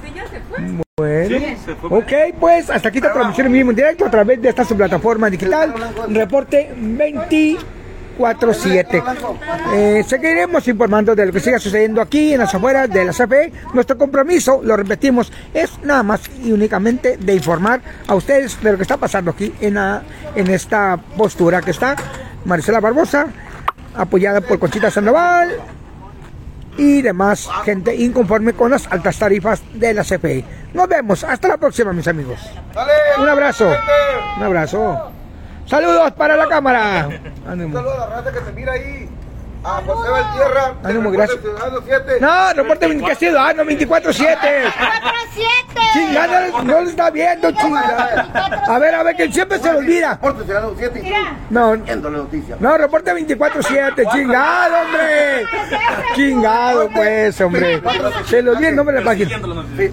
Bueno, 0.98 1.38
ok, 1.90 2.12
pues 2.40 2.70
hasta 2.70 2.88
aquí 2.88 2.98
esta 2.98 3.12
transmisión 3.12 3.48
en 3.48 3.52
vivo 3.52 3.70
en 3.70 3.76
directo 3.76 4.06
a 4.06 4.10
través 4.10 4.40
de 4.40 4.48
esta 4.48 4.64
su 4.64 4.74
plataforma 4.76 5.28
digital, 5.28 5.74
reporte 6.08 6.72
24-7. 8.18 9.02
Eh, 9.74 10.04
seguiremos 10.06 10.66
informando 10.68 11.14
de 11.14 11.26
lo 11.26 11.32
que 11.32 11.40
siga 11.40 11.58
sucediendo 11.58 12.00
aquí 12.00 12.32
en 12.32 12.40
las 12.40 12.54
afueras 12.54 12.88
de 12.90 13.04
la 13.04 13.12
CFE. 13.12 13.52
Nuestro 13.74 13.98
compromiso, 13.98 14.60
lo 14.62 14.76
repetimos, 14.76 15.32
es 15.54 15.78
nada 15.82 16.02
más 16.02 16.22
y 16.42 16.52
únicamente 16.52 17.16
de 17.16 17.34
informar 17.34 17.80
a 18.06 18.14
ustedes 18.14 18.60
de 18.62 18.72
lo 18.72 18.76
que 18.76 18.82
está 18.82 18.96
pasando 18.96 19.30
aquí 19.32 19.52
en, 19.60 19.74
la- 19.74 20.02
en 20.34 20.48
esta 20.50 20.96
postura 21.16 21.60
que 21.62 21.70
está 21.72 21.96
Maricela 22.44 22.80
Barbosa, 22.80 23.26
apoyada 23.96 24.40
por 24.40 24.58
Conchita 24.58 24.90
Sandoval, 24.90 25.50
y 26.78 27.00
demás 27.00 27.48
gente 27.64 27.94
inconforme 27.96 28.52
con 28.52 28.70
las 28.70 28.86
altas 28.92 29.18
tarifas 29.18 29.62
de 29.72 29.94
la 29.94 30.02
CFE. 30.04 30.44
Nos 30.74 30.86
vemos, 30.88 31.24
hasta 31.24 31.48
la 31.48 31.56
próxima 31.56 31.92
mis 31.94 32.06
amigos. 32.06 32.38
Un 33.18 33.28
abrazo, 33.28 33.66
un 34.36 34.42
abrazo. 34.42 35.10
Saludos 35.66 36.12
para 36.12 36.36
la 36.36 36.46
cámara. 36.48 37.08
Ánimo. 37.48 37.76
Saludos 37.76 37.96
a 37.98 38.08
la 38.08 38.16
raza 38.16 38.32
que 38.32 38.40
te 38.40 38.52
mira 38.52 38.72
ahí. 38.72 39.08
A 39.64 39.82
José 39.84 40.10
Valtierra. 40.10 40.74
Ánimo, 40.84 41.10
gracias. 41.10 41.40
Ciudadano 41.40 41.80
7. 41.84 42.18
No, 42.20 42.52
reporte 42.52 42.86
24 42.86 43.40
ah, 43.40 43.52
no, 43.52 43.64
24-7. 43.64 43.96
4-7. 43.96 44.32
Chingada, 45.92 46.62
no 46.62 46.80
lo 46.82 46.88
está 46.88 47.10
viendo, 47.10 47.50
chingada. 47.50 48.62
A 48.68 48.78
ver, 48.78 48.94
a 48.94 49.02
ver, 49.02 49.16
que 49.16 49.32
siempre 49.32 49.58
se 49.58 49.72
lo 49.72 49.78
olvida. 49.78 50.10
Reporte 50.12 50.46
será 50.46 50.62
7 50.76 50.98
y 51.00 51.02
Mira. 51.02 51.36
No, 51.50 51.74
no, 51.74 52.78
reporte 52.78 53.12
24-7, 53.12 54.12
chingado, 54.12 54.82
hombre. 54.82 55.46
Chingado, 56.14 56.88
pues, 56.94 57.40
hombre. 57.40 57.82
Se 58.26 58.42
lo 58.42 58.54
di 58.54 58.66
el 58.66 58.76
nombre 58.76 58.94
de 58.94 59.00
la 59.00 59.10
página. 59.10 59.40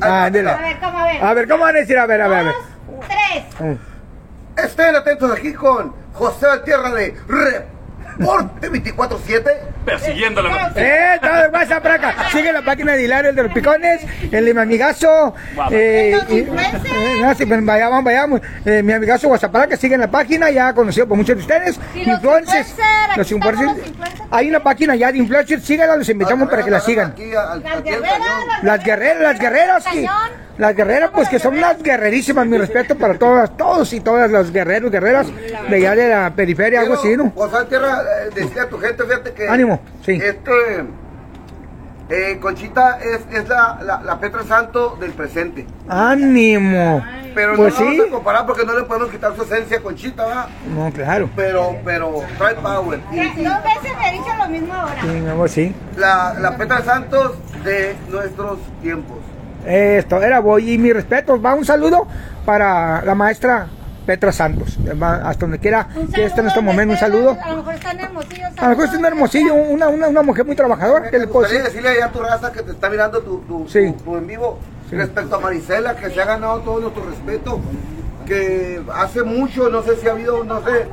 Ah, 0.01 0.25
A 0.25 0.29
dile. 0.29 0.43
ver, 0.55 0.79
¿cómo 0.79 0.99
a 0.99 1.05
ver? 1.05 1.23
A 1.23 1.33
ver, 1.33 1.47
¿cómo 1.47 1.63
van 1.63 1.75
a 1.75 1.79
decir? 1.79 1.97
A 1.97 2.05
ver, 2.05 2.21
a 2.21 2.27
ver, 2.27 2.37
a 2.39 2.43
ver. 2.43 2.53
Tres. 3.57 3.77
Estén 4.55 4.95
atentos 4.95 5.31
aquí 5.31 5.53
con 5.53 5.93
José 6.13 6.45
Tierra 6.63 6.91
de 6.91 7.15
Reporte 8.17 8.69
24-7. 8.69 9.43
Persiguiendo 9.85 10.41
la 10.41 10.71
Eh, 10.75 11.19
todo 11.21 11.51
más 11.51 11.69
a 11.71 11.81
para 11.81 11.95
acá. 11.95 12.15
Sigue 12.31 12.53
la 12.53 12.61
página 12.61 12.93
de 12.93 13.03
Hilario 13.03 13.29
el 13.31 13.35
de 13.35 13.43
los 13.43 13.51
Picones, 13.53 14.01
el 14.31 14.45
de 14.45 14.53
mi 14.53 14.59
amigazo. 14.61 15.35
Eh, 15.71 16.17
y- 16.29 16.37
eh, 16.39 16.47
no, 17.21 17.35
sí, 17.35 17.45
pero 17.45 17.61
vayamos, 17.63 18.03
vayamos. 18.03 18.41
Eh, 18.65 18.81
mi 18.81 18.93
amigazo 18.93 19.27
Guasapara 19.27 19.67
que 19.67 19.75
sigue 19.77 19.95
en 19.95 20.01
la 20.01 20.09
página, 20.11 20.49
ya 20.49 20.73
conocido 20.73 21.07
por 21.07 21.17
muchos 21.17 21.35
de 21.35 21.41
ustedes. 21.41 21.79
Y 21.95 22.05
los 22.05 22.15
Influencers. 22.15 22.73
Los 23.17 23.31
influencers. 23.31 23.69
estamos 23.69 23.77
los 23.77 23.87
influencers. 23.87 24.23
Hay 24.31 24.49
una 24.49 24.63
página 24.63 24.95
ya 24.95 25.11
de 25.11 25.17
influencers, 25.17 25.63
síganla, 25.63 25.97
los 25.97 26.09
invitamos 26.09 26.49
para 26.49 26.63
que 26.63 26.71
la 26.71 26.79
sigan. 26.79 27.11
Aquí, 27.11 27.33
al- 27.35 27.61
Las 27.61 27.73
al 27.73 27.83
guerreras. 27.83 28.19
Las 28.63 28.83
guerreras, 28.83 29.21
las 29.21 29.39
guerreras, 29.39 29.83
sí. 29.91 30.05
Las 30.57 30.75
guerreras, 30.75 31.09
pues 31.13 31.29
que 31.29 31.39
son 31.39 31.57
unas 31.57 31.81
guerrerísimas, 31.81 32.45
mi 32.45 32.57
respeto 32.59 32.95
para 32.95 33.15
todas, 33.15 33.57
todos 33.57 33.91
y 33.91 33.99
todas 34.01 34.29
las 34.29 34.51
guerreros, 34.51 34.91
guerreras 34.91 35.25
de 35.79 35.87
allá 35.87 35.95
de 35.95 36.09
la 36.09 36.29
periferia, 36.35 36.81
algo 36.81 36.95
así, 36.95 37.15
¿no? 37.17 37.31
José 37.35 37.65
Tierra, 37.69 38.01
eh, 38.01 38.29
decía 38.33 38.63
a 38.63 38.67
tu 38.69 38.77
gente, 38.79 39.03
fíjate 39.03 39.33
que. 39.33 39.47
Ánimo, 39.47 39.79
sí. 40.05 40.13
Este. 40.13 40.51
eh, 42.09 42.37
Conchita 42.41 42.99
es, 42.99 43.21
es 43.31 43.47
la, 43.47 43.79
la, 43.83 44.01
la 44.03 44.19
Petra 44.19 44.43
Santo 44.43 44.97
del 44.99 45.11
presente. 45.11 45.65
Ánimo. 45.87 47.03
Pero 47.33 47.55
Pues 47.55 47.73
no 47.73 47.79
sí. 47.79 47.97
vamos 47.97 48.07
a 48.07 48.11
comparar 48.11 48.45
porque 48.45 48.63
no 48.65 48.77
le 48.77 48.83
podemos 48.83 49.09
quitar 49.09 49.35
su 49.35 49.41
esencia 49.43 49.77
a 49.77 49.81
Conchita, 49.81 50.25
¿verdad? 50.27 50.45
No, 50.75 50.91
claro. 50.91 51.29
Pero, 51.35 51.75
pero, 51.83 52.21
trae 52.37 52.53
power. 52.55 52.99
Y- 53.11 53.17
Dos 53.17 53.63
veces 53.63 53.97
me 53.97 54.11
dicho 54.11 54.29
lo 54.37 54.47
mismo 54.49 54.71
ahora. 54.73 55.01
Sí, 55.01 55.07
mi 55.07 55.29
amor, 55.29 55.49
sí. 55.49 55.75
la, 55.97 56.35
la 56.39 56.55
Petra 56.57 56.83
Santos 56.83 57.31
de 57.63 57.95
nuestros 58.09 58.59
tiempos. 58.83 59.17
Esto 59.65 60.21
era 60.21 60.41
voy 60.41 60.73
y 60.73 60.77
mi 60.77 60.91
respeto. 60.93 61.41
Va 61.41 61.55
un 61.55 61.65
saludo 61.65 62.05
para 62.45 63.01
la 63.03 63.15
maestra 63.15 63.67
Petra 64.05 64.31
Santos. 64.31 64.77
Hasta 65.01 65.39
donde 65.41 65.59
quiera 65.59 65.87
que 66.13 66.25
esté 66.25 66.41
en 66.41 66.47
este 66.47 66.61
momento, 66.61 66.93
un 66.93 66.99
saludo. 66.99 67.37
A 67.41 67.49
lo 67.51 67.57
mejor 67.57 67.73
está 67.75 67.91
en 67.91 67.99
Hermosillo. 68.01 68.47
A 68.57 68.63
lo 68.63 68.69
mejor 68.69 68.85
es 68.85 68.93
un 68.93 69.05
hermosillo, 69.05 69.53
una, 69.53 69.87
una, 69.89 70.07
una 70.09 70.21
mujer 70.21 70.45
muy 70.45 70.55
trabajadora. 70.55 71.09
¿Qué 71.09 71.17
Me 71.17 71.25
le 71.25 71.27
puedo 71.27 71.39
gustaría 71.41 71.63
decir? 71.63 71.81
decirle 71.81 71.97
allá 71.97 72.05
a 72.07 72.11
tu 72.11 72.19
raza 72.19 72.51
que 72.51 72.61
te 72.63 72.71
está 72.71 72.89
mirando 72.89 73.21
tu, 73.21 73.39
tu, 73.41 73.67
Sí. 73.69 73.93
tu- 73.97 74.03
tu 74.03 74.17
en 74.17 74.27
vivo 74.27 74.59
Sí. 74.89 74.95
respecto 74.95 75.35
a 75.35 75.39
Marisela, 75.39 75.95
que 75.95 76.09
se 76.09 76.21
ha 76.21 76.25
ganado 76.25 76.59
todo 76.59 76.79
nuestro 76.79 77.05
respeto, 77.09 77.59
que 78.25 78.81
hace 78.93 79.23
mucho, 79.23 79.69
no 79.69 79.81
sé 79.83 79.95
si 79.97 80.07
ha 80.07 80.11
habido, 80.11 80.43
no 80.43 80.61
sé, 80.63 80.85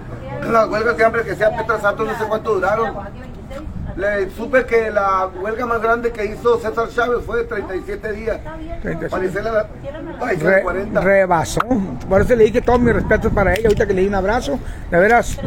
las 0.51 0.69
huelgas 0.69 0.97
de 0.97 1.05
hambre 1.05 1.23
que 1.23 1.35
sea 1.37 1.57
Petra 1.57 1.81
Santos, 1.81 2.07
no 2.07 2.19
sé 2.19 2.25
cuánto 2.29 2.55
duraron. 2.55 2.95
Le 3.97 4.31
supe 4.31 4.65
que 4.67 4.91
la 4.91 5.27
huelga 5.43 5.67
más 5.67 5.81
grande 5.83 6.11
que 6.13 6.25
hizo 6.25 6.59
César 6.61 6.89
Chávez 6.89 7.25
fue 7.27 7.39
de 7.39 7.45
37 7.45 8.13
días. 8.13 8.39
37. 8.83 9.09
Marisela, 9.11 9.67
ay, 10.21 10.37
son 10.39 10.47
Re- 10.47 10.63
40. 10.63 11.01
rebasó. 11.01 11.61
Por 12.09 12.21
eso 12.23 12.35
le 12.37 12.45
dije 12.45 12.61
todo 12.61 12.79
mi 12.79 12.93
respeto 12.93 13.31
para 13.31 13.53
ella. 13.55 13.65
Ahorita 13.69 13.87
que 13.87 13.95
le 13.95 14.03
di 14.03 14.09
un 14.09 14.15
abrazo. 14.15 14.59
De 14.91 14.99
veras, 14.99 15.39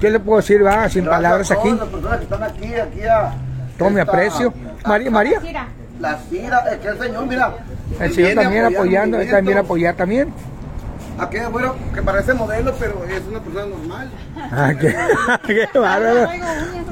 ¿qué 0.00 0.10
le 0.10 0.20
puedo 0.20 0.38
decir? 0.40 0.64
Va, 0.64 0.88
sin 0.88 1.04
Gracias 1.04 1.08
palabras 1.08 1.50
a 1.50 1.54
aquí. 1.54 1.70
las 1.70 1.88
personas 1.88 2.18
que 2.18 2.24
están 2.24 2.42
aquí, 2.42 2.74
aquí 2.74 3.00
a... 3.06 3.32
Todo 3.78 3.90
mi 3.90 4.00
aprecio. 4.00 4.52
a- 4.84 4.88
María, 4.88 5.10
María. 5.10 5.40
La 6.00 6.18
Cira, 6.18 6.58
es 6.72 6.78
que 6.78 6.88
el 6.88 6.98
señor, 6.98 7.26
mira. 7.26 7.52
El 8.00 8.12
señor 8.12 8.34
también 8.42 8.64
apoyando 8.66 9.20
él 9.20 9.30
también 9.30 9.58
apoyar 9.58 9.94
también. 9.94 10.32
Aquí, 11.18 11.38
bueno, 11.50 11.74
que 11.94 12.02
parece 12.02 12.34
modelo, 12.34 12.74
pero 12.78 13.04
es 13.04 13.22
una 13.28 13.40
persona 13.40 13.66
normal. 13.66 14.10
Ah, 14.56 14.72
qué, 14.78 14.94
qué 15.72 15.78
bárbaro. 15.78 16.28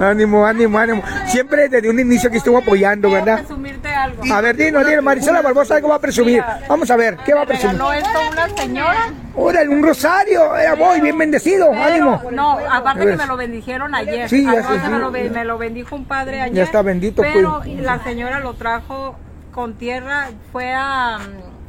Ánimo, 0.00 0.44
ánimo, 0.46 0.78
ánimo. 0.78 1.02
Siempre 1.26 1.68
desde 1.68 1.90
un 1.90 1.98
inicio 2.00 2.30
que 2.30 2.38
estuvo 2.38 2.58
apoyando, 2.58 3.10
¿verdad? 3.10 3.38
presumirte 3.38 3.88
algo. 3.94 4.22
A 4.32 4.40
ver, 4.40 4.56
dinos, 4.56 4.86
dinos, 4.86 5.04
Marisela 5.04 5.42
Barbosa, 5.42 5.76
algo 5.76 5.88
va 5.88 5.96
a 5.96 6.00
presumir. 6.00 6.42
Vamos 6.68 6.90
a 6.90 6.96
ver, 6.96 7.18
¿qué 7.24 7.34
va 7.34 7.42
a 7.42 7.46
presumir? 7.46 7.76
regaló 7.76 7.92
esto 7.92 8.18
una 8.32 8.48
señora. 8.56 9.10
Órale, 9.36 9.68
un 9.68 9.82
rosario. 9.82 10.56
Era 10.56 10.74
voy, 10.74 11.00
bien 11.00 11.18
bendecido. 11.18 11.68
pero- 11.70 11.84
Ánimo. 11.84 12.22
No, 12.32 12.58
aparte 12.70 13.06
que 13.06 13.16
me 13.16 13.26
lo 13.26 13.36
bendijeron 13.36 13.94
ayer. 13.94 14.28
Sí, 14.28 14.44
ya 14.44 14.50
Ah, 14.50 14.54
no, 14.62 14.68
se 14.68 14.80
sí. 14.80 14.88
me, 14.90 14.98
lo, 14.98 15.10
me 15.10 15.44
lo 15.44 15.58
bendijo 15.58 15.94
un 15.94 16.04
padre 16.06 16.40
ayer. 16.40 16.54
Ya 16.56 16.62
está 16.64 16.82
bendito, 16.82 17.22
Pero 17.22 17.60
pues. 17.62 17.78
la 17.80 18.02
señora 18.02 18.40
lo 18.40 18.54
trajo 18.54 19.16
con 19.52 19.74
tierra, 19.74 20.28
fue 20.52 20.72
a, 20.72 21.18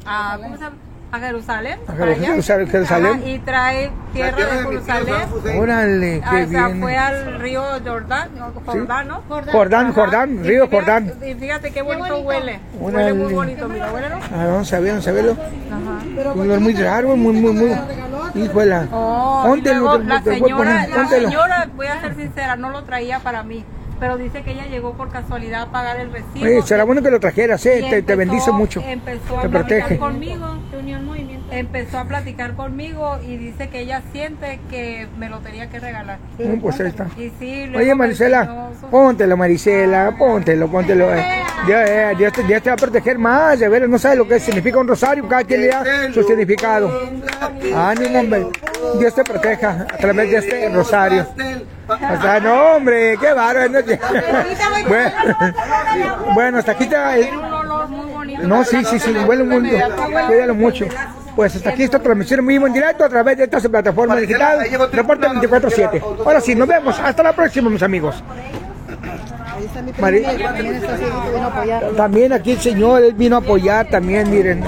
a 0.06 0.38
¿cómo 0.42 0.56
se 0.56 0.62
llama? 0.62 0.76
A 1.14 1.18
Jerusalén. 1.20 1.78
A 1.86 1.92
para 1.92 2.10
allá. 2.10 2.26
Jerusalén, 2.26 2.68
Jerusalén. 2.68 3.12
Ajá, 3.20 3.28
y 3.28 3.38
trae 3.38 3.90
tierra 4.12 4.36
tierra 4.36 4.50
de 4.54 4.56
de 4.56 4.68
mi 4.68 4.76
tío 4.78 4.94
Jerusalén. 4.94 5.60
Órale, 5.60 6.22
Ah, 6.24 6.30
qué 6.30 6.42
o 6.42 6.48
sea, 6.48 6.66
bien. 6.66 6.80
fue 6.80 6.96
al 6.96 7.38
río 7.40 7.62
Jordán, 7.86 8.28
Jordán, 8.66 9.08
¿no? 9.08 9.22
Jordán, 9.28 9.86
Ajá. 9.86 9.92
Jordán, 9.94 10.34
Y 10.34 10.38
río 10.48 10.66
fíjate- 10.66 10.76
Jordán. 10.76 11.12
Y 11.24 11.34
fíjate 11.34 11.70
qué 11.72 11.82
bonito, 11.82 12.18
huele. 12.18 12.58
Órale. 12.80 12.96
Huele 13.12 13.14
muy 13.14 13.32
bonito, 13.32 13.68
mira, 13.68 13.92
huele, 13.92 14.08
¿no? 14.08 14.16
Ah, 14.16 14.46
vamos 14.46 14.72
a 14.72 14.80
ver, 14.80 14.90
vamos 14.90 15.06
a 15.08 15.12
verlo. 15.12 15.36
Un 16.34 16.40
olor 16.40 16.60
muy 16.60 16.74
raro, 16.74 17.16
muy, 17.16 17.32
muy, 17.40 17.52
muy. 17.52 17.70
Híjola. 18.34 18.88
Oh, 18.90 19.42
y 19.44 19.48
Póntelo, 19.50 19.80
luego 19.80 19.98
te- 20.00 20.04
la 20.06 20.20
te 20.22 20.40
voy 20.40 20.50
a 20.50 20.56
poner, 20.56 20.72
señora, 20.74 20.86
la 20.88 20.94
póntelo. 20.96 21.28
señora, 21.28 21.68
voy 21.76 21.86
a 21.86 22.00
ser 22.00 22.16
sincera, 22.16 22.56
no 22.56 22.70
lo 22.70 22.82
traía 22.82 23.20
para 23.20 23.44
mí, 23.44 23.64
pero 24.00 24.16
dice 24.18 24.42
que 24.42 24.52
ella 24.52 24.66
llegó 24.66 24.94
por 24.94 25.10
casualidad 25.10 25.62
a 25.62 25.66
pagar 25.70 25.98
el 26.00 26.10
recibo. 26.10 26.44
Oye, 26.44 26.62
será 26.62 26.82
bueno 26.84 27.00
que 27.02 27.10
lo 27.12 27.20
trajeras, 27.20 27.64
eh. 27.66 27.86
Te, 27.88 28.02
te 28.02 28.12
empezó- 28.14 28.18
bendice 28.18 28.50
mucho. 28.52 28.80
Empezó 28.84 29.38
a 29.38 29.42
Te 29.42 29.48
platicar 29.48 29.78
protege. 29.78 29.98
conmigo. 29.98 30.46
Empezó 31.50 31.98
a 31.98 32.04
platicar 32.04 32.54
conmigo 32.54 33.18
y 33.26 33.36
dice 33.36 33.68
que 33.68 33.80
ella 33.80 34.02
siente 34.12 34.58
que 34.70 35.06
me 35.18 35.28
lo 35.28 35.38
tenía 35.40 35.68
que 35.70 35.78
regalar. 35.80 36.18
Mm, 36.38 36.58
pues 36.60 36.80
ahí 36.80 36.88
está. 36.88 37.06
Y 37.16 37.30
sí, 37.38 37.70
Oye, 37.74 37.94
Marisela, 37.94 38.70
póntelo, 38.90 39.36
Marisela, 39.36 40.14
póntelo, 40.18 40.68
póntelo. 40.68 41.14
eh. 41.14 41.42
Dios, 41.66 41.80
eh, 41.88 42.14
Dios 42.18 42.32
te, 42.32 42.42
Dios 42.42 42.62
te 42.62 42.70
va 42.70 42.74
a 42.74 42.76
proteger 42.76 43.18
más, 43.18 43.58
de 43.58 43.68
veras, 43.68 43.88
no 43.88 43.98
sabes 43.98 44.18
lo 44.18 44.28
que 44.28 44.38
significa 44.40 44.78
un 44.78 44.88
rosario, 44.88 45.26
cada 45.28 45.44
quien 45.44 45.62
le 45.62 45.68
da 45.68 45.84
su 46.12 46.22
significado. 46.24 46.90
Ánimo, 47.74 48.18
hombre. 48.20 48.46
Dios 48.98 49.14
te 49.14 49.24
proteja 49.24 49.86
a 49.92 49.96
través 49.96 50.30
de 50.30 50.36
este 50.38 50.68
rosario. 50.70 51.26
O 51.86 52.22
sea, 52.22 52.40
no, 52.40 52.76
hombre, 52.76 53.16
qué 53.20 53.32
bárbaro. 53.32 53.68
¿no? 53.70 53.78
bueno, 56.34 56.58
hasta 56.58 56.72
aquí 56.72 56.84
está. 56.84 57.16
eh, 57.18 57.22
Tiene 57.22 57.38
un 57.38 57.44
olor 57.52 57.88
muy 57.88 58.06
bonito. 58.06 58.23
No, 58.42 58.64
sí, 58.64 58.84
sí, 58.84 58.98
sí, 58.98 59.12
huele 59.26 59.44
muy 59.44 59.60
bien. 59.62 59.82
Cuídalo 60.26 60.54
mucho. 60.54 60.86
Pues 61.36 61.56
hasta 61.56 61.70
aquí 61.70 61.82
esta 61.82 61.98
transmisión 61.98 62.44
muy 62.44 62.54
en 62.56 62.72
directo 62.72 63.04
a 63.04 63.08
través 63.08 63.36
de 63.36 63.44
esta 63.44 63.60
plataforma 63.60 64.16
digital. 64.16 64.58
Reporte 64.92 65.26
24-7. 65.28 66.02
Ahora 66.24 66.40
sí, 66.40 66.54
nos 66.54 66.68
vemos. 66.68 66.98
Hasta 67.00 67.22
la 67.22 67.32
próxima, 67.32 67.68
mis 67.70 67.82
amigos. 67.82 68.22
Mari- 69.98 70.24
También 71.96 72.32
aquí 72.32 72.52
el 72.52 72.60
señor, 72.60 73.02
él 73.02 73.14
vino 73.14 73.36
a 73.36 73.38
apoyar 73.40 73.88
también, 73.88 74.30
miren. 74.30 74.62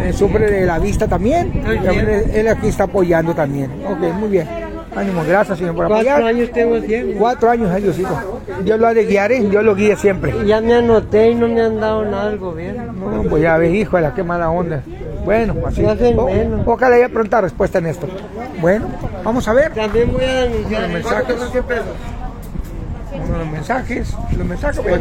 eh, 0.00 0.12
sufre 0.12 0.50
de 0.50 0.64
la 0.66 0.78
vista 0.78 1.08
también. 1.08 1.62
También 1.64 2.08
Él, 2.08 2.30
él 2.32 2.48
aquí 2.48 2.68
está 2.68 2.84
apoyando 2.84 3.34
también. 3.34 3.70
Ok, 3.86 3.98
muy 4.14 4.28
bien. 4.28 4.48
Ánimo, 4.94 5.22
gracias, 5.26 5.58
señor, 5.58 5.74
por 5.74 5.86
apoyar. 5.86 6.04
Cuatro 6.20 6.26
años 6.26 6.50
tengo 6.52 6.76
haciendo. 6.76 7.18
Cuatro 7.18 7.50
años, 7.50 7.82
Diosito. 7.82 8.37
Dios 8.64 8.78
lo 8.80 8.86
ha 8.86 8.94
de 8.94 9.04
guiar, 9.06 9.32
¿eh? 9.32 9.40
Dios 9.40 9.62
lo 9.64 9.74
guía 9.74 9.96
siempre. 9.96 10.32
Ya 10.46 10.60
me 10.60 10.74
anoté 10.74 11.30
y 11.30 11.34
no 11.34 11.48
me 11.48 11.60
han 11.62 11.78
dado 11.80 12.04
nada 12.04 12.28
al 12.28 12.38
gobierno. 12.38 12.92
No, 12.92 13.22
pues 13.24 13.42
ya 13.42 13.56
ves, 13.56 13.72
hijo 13.74 13.96
de 13.96 14.02
la 14.02 14.14
qué 14.14 14.22
mala 14.22 14.50
onda. 14.50 14.82
Bueno, 15.24 15.54
así. 15.66 15.82
No 15.82 15.90
hacen 15.90 16.18
o- 16.18 16.26
menos. 16.26 16.62
ojalá 16.66 16.96
haya 16.96 17.08
pronta 17.08 17.40
respuesta 17.40 17.78
en 17.78 17.86
esto. 17.86 18.08
Bueno, 18.60 18.86
vamos 19.24 19.46
a 19.48 19.52
ver. 19.52 19.72
También 19.72 20.12
voy 20.12 20.24
a 20.24 20.42
denunciar. 20.44 20.82
Los 20.82 20.90
mensajes. 20.90 21.36
Uno 23.14 23.32
de 23.32 23.38
los 23.38 23.48
mensajes. 23.52 24.14
Los 24.36 24.46
mensajes. 24.46 24.80
pues, 24.82 25.00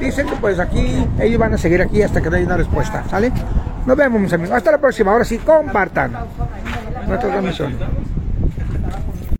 dicen 0.00 0.26
que 0.26 0.36
pues 0.36 0.58
aquí, 0.58 1.06
ellos 1.20 1.38
van 1.38 1.54
a 1.54 1.58
seguir 1.58 1.82
aquí 1.82 2.02
hasta 2.02 2.20
que 2.20 2.30
no 2.30 2.36
haya 2.36 2.46
una 2.46 2.56
respuesta. 2.56 3.04
¿Sale? 3.10 3.32
Nos 3.86 3.96
vemos, 3.96 4.20
mis 4.20 4.32
amigos. 4.32 4.54
Hasta 4.56 4.70
la 4.72 4.78
próxima. 4.78 5.12
Ahora 5.12 5.24
sí, 5.24 5.38
compartan 5.38 6.12
nuestra 7.06 7.28
transmisión. 7.30 7.74